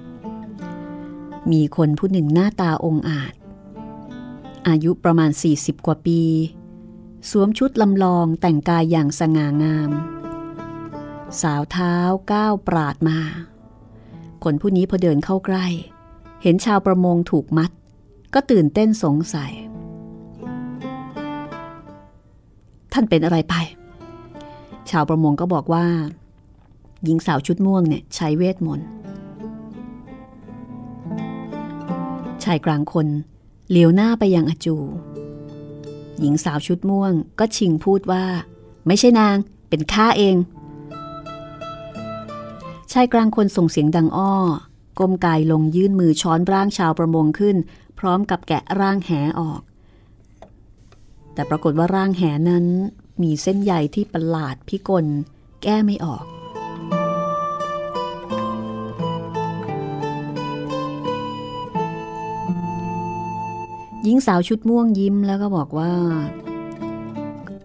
[1.52, 3.34] มีคนผู้หนึ่งหน้าตาองอาจ
[4.68, 6.20] อายุประมาณ 40 กว่าปี
[7.30, 9.90] สวมชุดลำลองแต่งกายอย่างสง่างาม
[11.40, 11.94] สาวเท้า
[12.32, 13.18] ก้าวปราดมา
[14.44, 15.66] คนผู้นี้พอเดินเข้าใกล้
[16.42, 17.70] เห็นชาวประมงถูกมัด
[18.34, 19.52] ก็ตื่นเต้นสงสัย
[22.92, 23.54] ท่านเป็นอะไรไป
[24.90, 25.86] ชาวประมงก็บอกว่า
[27.04, 28.88] หญิงสาวชุดม่วงเนี่ยใช้เวทมนต์
[32.44, 33.06] ชายกลางคน
[33.70, 34.76] เหลียวหน้าไปยังอาจู
[36.20, 38.24] หญิงสาวชุดม่วงก็ชิงพูดว่า
[38.86, 39.36] ไม่ใช่นาง
[39.68, 40.36] เป็นข้าเอง
[42.92, 44.32] ชายกลางคนส่งเสียงดังอ้อ
[44.98, 47.56] ก้มกายลงยื่นมือช้อนร่างชาวประมงขึ้น
[47.98, 49.60] พร้อมกับแกะร่างแหออก
[51.34, 52.66] แต่ปรากฏว่าร่างแหนั้น
[53.22, 55.06] มีเส้นใยที่ประหลาดพิกล
[55.62, 56.24] แก้ไม่ออก
[64.04, 65.92] หญิงสาวชุดม่วงยิ้มแล้วก็บอกว่า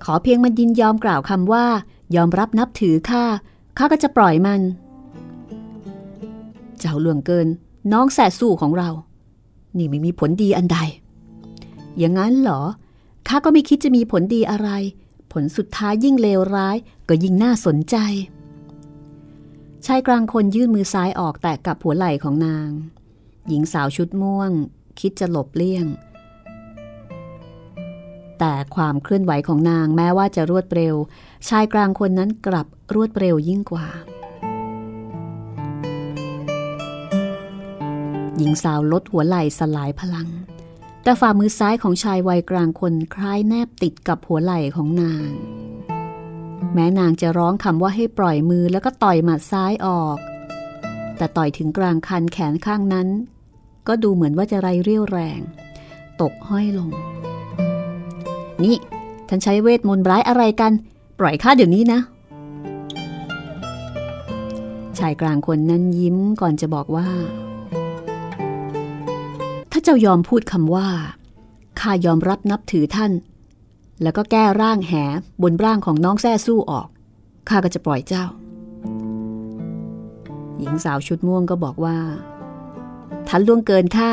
[0.04, 1.66] ขอเพียงมันยินยอมกล่าวคำว่า
[2.16, 3.24] ยอมรับนับถือข้า
[3.78, 4.62] ข้าก็จะปล่อยมัน
[6.80, 7.48] เจ้าหลวงเกิน
[7.92, 8.90] น้องแสสู่ของเรา
[9.78, 10.78] นี่ไม่มีผลดีอันใด
[11.98, 12.62] อย่างนั้นเหรอ
[13.28, 14.70] ข้าก็ไม่คิดจะมีผลดีอะไร
[15.32, 16.78] ผลสุดท้ายยิ่งเลวร้าย
[17.10, 17.96] ก็ยิ่งน่าสนใจ
[19.86, 22.70] ชายกลางคนยื่นมือซ้ายออกแตะกับหัวไหล่ของนาง
[23.48, 24.52] หญิงสาวชุดม่วง
[25.00, 25.86] คิดจะหลบเลี่ยง
[28.40, 30.96] แต่ความเคลื่อนไหวของนางแม้ว่าจะรวดเร็ว
[31.50, 33.88] ชายกลางคนนั้นกลับรวดเร็วยิ่งกว่า
[38.38, 40.28] หญิงสาวลดหัวไหล่สลายพลัง
[41.04, 45.30] แต่ฝ่ามือซ้ายของชายวัยกลางคนคล้ายแนบติดกับหัวไหล่ของนาง
[46.74, 50.18] แม้นางจะร้องคำว่าให้ปล่อยมือแล้วก็ต่อยหมัดซ้ายออก
[51.18, 53.08] แต่ต่อยถึงกลางคันแขนข้างนั้น
[53.88, 55.40] ก็ดูเหมือนว่าจะไรเรี่ยวแรง
[56.22, 56.92] ตกห้อยลง
[58.64, 58.76] นี่
[59.28, 60.72] ท่านใช้เวทมนต์ร้ายอะไรกัน
[61.20, 62.00] ปล่อยข้าเดี๋ยวนี้นะ
[64.98, 67.08] ชายกลางคนนั้นยิ้มก่อนจะบอกว่า
[69.72, 70.88] ถ้าเจ้ายอมพูดคำว่า
[71.80, 73.12] ข้ายอมรับนับถือท่าน
[74.02, 74.94] แล้วก็แก้ร่างแห
[75.42, 76.88] บนร่างของน้องแซ่สู้ออก
[77.50, 78.26] ข้าก็จะปล่อยเจ้า
[80.58, 81.98] หญิงสาวชุดม่วงก็บอกว่า
[83.28, 84.12] ท่านล่วงเกินข้า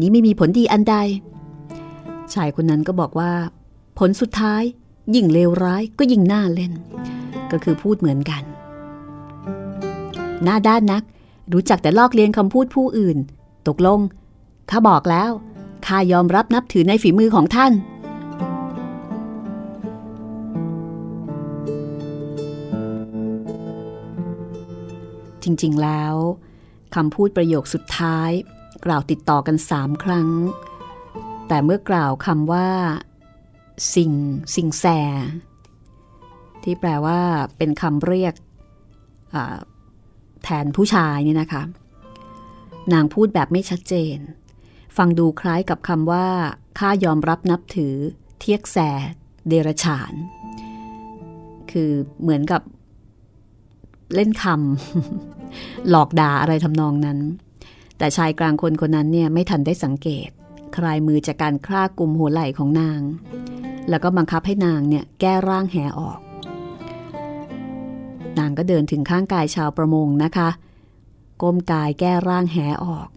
[0.00, 0.94] นี้ไม่มีผลดีอันใด
[2.34, 3.30] ชายคนนั้นก็บอกว่า
[3.98, 4.62] ผลสุดท้าย
[5.14, 6.72] ยิ่งเลวร้ายก็ยิ่งน่าเล่น
[7.50, 8.42] ก็คือพูดเหมือนกัน
[10.44, 11.02] หน้าด้านนัก
[11.52, 13.18] รู้จักแต่ลอกเลียนคำพูดผู้อื่น
[13.68, 14.00] ตกลง
[14.70, 15.30] ข้าบอกแล้ว
[15.86, 17.72] ข้ายอมรับนับถือในฝีมือของท่าน
[25.42, 26.14] จริงๆ แล้ว
[26.94, 28.30] คำพูดประโยคสุดท้าย
[28.84, 30.28] กล่าวติดต่อกันสามครั้ง
[31.48, 32.68] แต่เมื่อกล่าวคำว่า
[33.94, 34.12] สิ่ง
[34.56, 34.86] สิ่งแส
[36.62, 37.20] ที่แปลว่า
[37.56, 38.34] เป็นคำเรียก
[40.44, 41.62] แทนผู้ชายเนี่ยนะคะ
[42.92, 44.18] นางพูดแบบไม่ชัดเจน
[44.96, 46.26] ฟังดูคล้ายกับคำว่า
[46.78, 47.94] ข้ายอมรับนับถือ
[48.38, 48.78] เทียกแส
[49.48, 50.12] เดรฉาน
[51.70, 51.90] คือ
[52.22, 52.62] เหมือนกับ
[54.14, 57.18] เล่นคำหลอกด่าอะไรทำนองนั้น
[57.98, 60.30] แต่ชายกลางคนคนนั้นเนี่ยไม่ทันได้สังเกต
[60.76, 63.00] คลายมือจากการคลากลุ่มหัวไหล่ของนาง
[63.88, 66.18] แล้วก็บังคับให้นางเนี่ยแก้ร่างแหออก
[68.38, 70.48] นางก็เดินถึงข้างกายชาวประมงนะคะ
[71.42, 73.08] ก้มกายแก้ร่างแหออก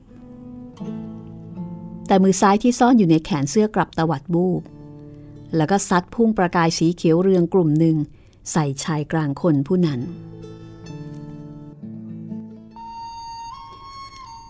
[2.07, 4.61] แต่มือซ้ายที่ซ่อนอยู่ในแขนเสื้อกลับตวัดบูบ
[5.55, 7.95] แล้วก็ซัดพุ่งประกายสีเขียวเรืองกลุ่มหนึ่ง
[8.51, 9.99] ใส่ชายกลางคนผู้นั้น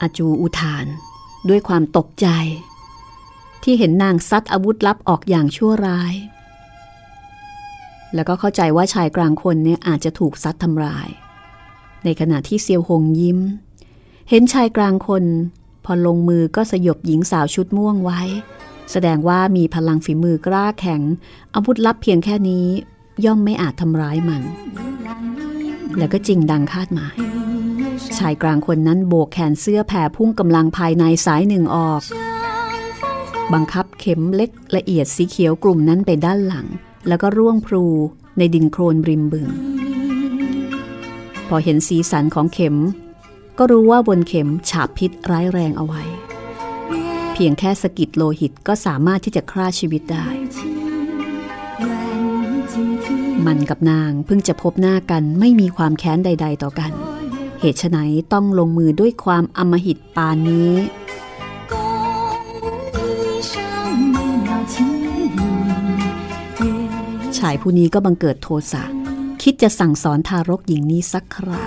[0.01, 0.85] อาจูอุทาน
[1.49, 2.27] ด้วยความตกใจ
[3.63, 6.13] ที่เห็นนางซัดอาวุธลับออกอย่างชั่วร้าย
[8.15, 11.09] แล้วก็เข้าใจว่าชายกลางคนเนี่ยอาจจะถูกซัดทำร้าย
[12.03, 13.39] ในขณะที่เซียวหงยิ้ม
[14.29, 15.23] เห็นชายกลางคน
[15.85, 18.21] พอลงมือก็สยบหญิงสาวชุดม่วงไว้
[18.91, 21.01] แสดงว่ามีพลังฝีมือกล้าแข็ง
[21.53, 22.67] อาวุธลับเพียงแค่นี้
[23.25, 24.41] ย่อมไม่อาจทำร้ายมัน
[25.97, 27.15] แล้วก็จริงดังคาดหมาย
[28.17, 32.01] ชายกลางคนนั้นโบกแขนเสื้อแผ่พุ่งกำลังภายในสายหนึ่งออก
[33.53, 36.67] บังคับเข็มเล็กละเอียดสีเขียวกลุ่มนั้นไปด้านหลัง
[37.07, 37.85] แล้วก็ร่วงพลู
[38.37, 39.47] ในดินโครนริมบึง
[41.47, 42.77] พอเห็นสีสันของเข็ม
[43.57, 46.03] ก็รู้ว่าบนเข็มฉาบพิษร้ายแรงเอาไว้
[47.33, 50.25] เพียงแค่สกิดโลหิตก็สามารถที่จะฆ่าชีวิตได้
[53.45, 56.91] มันกับนางเพิ่งจะพบหน้ากันไม่มีความแค้นใด ๆ ต่อกัน
[57.59, 57.97] เหตุไฉน
[58.33, 60.71] ต้องลงมือด้วยความอำมหิตปานนี้
[67.41, 68.83] ชายผู้นี้ก็บังเกิดโทสะ
[69.41, 71.63] คิดจะสั่งสอนทารกหญิงนี้สักครา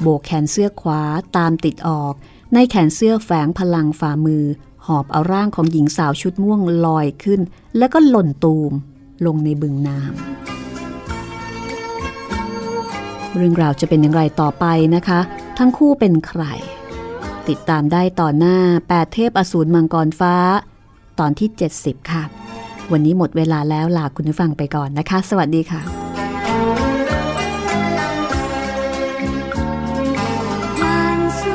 [0.00, 1.00] โบกแขนเสื้อขวา
[1.36, 2.14] ตามติดออก
[2.54, 4.44] ในแขนเสื้อแฝงพลังฝ่ามือ
[4.86, 7.40] หอบเอาร่างของหญิงสาวชุดม่วงลอยขึ้น
[7.78, 8.72] แล้วก็หล่นตูม
[9.26, 15.20] ลงในบึงน้ำเรื่องราวจะเป็นอย่างไรต่อไปนะคะ
[15.58, 16.42] ทั้งคู่เป็นใคร
[17.48, 18.56] ติดตามได้ต่อหน้า
[18.88, 20.34] 8 เทพอสูรมังกรฟ้า
[21.18, 21.48] ตอนที่
[21.78, 22.24] 70 ค่ะ
[22.92, 25.82] วันนี้หมดเวลาแล้วลาคุณผู้ฟังไปก่อนนะคะ สวัสดีค่ะ
[30.80, 30.82] 慢
[31.38, 31.54] 速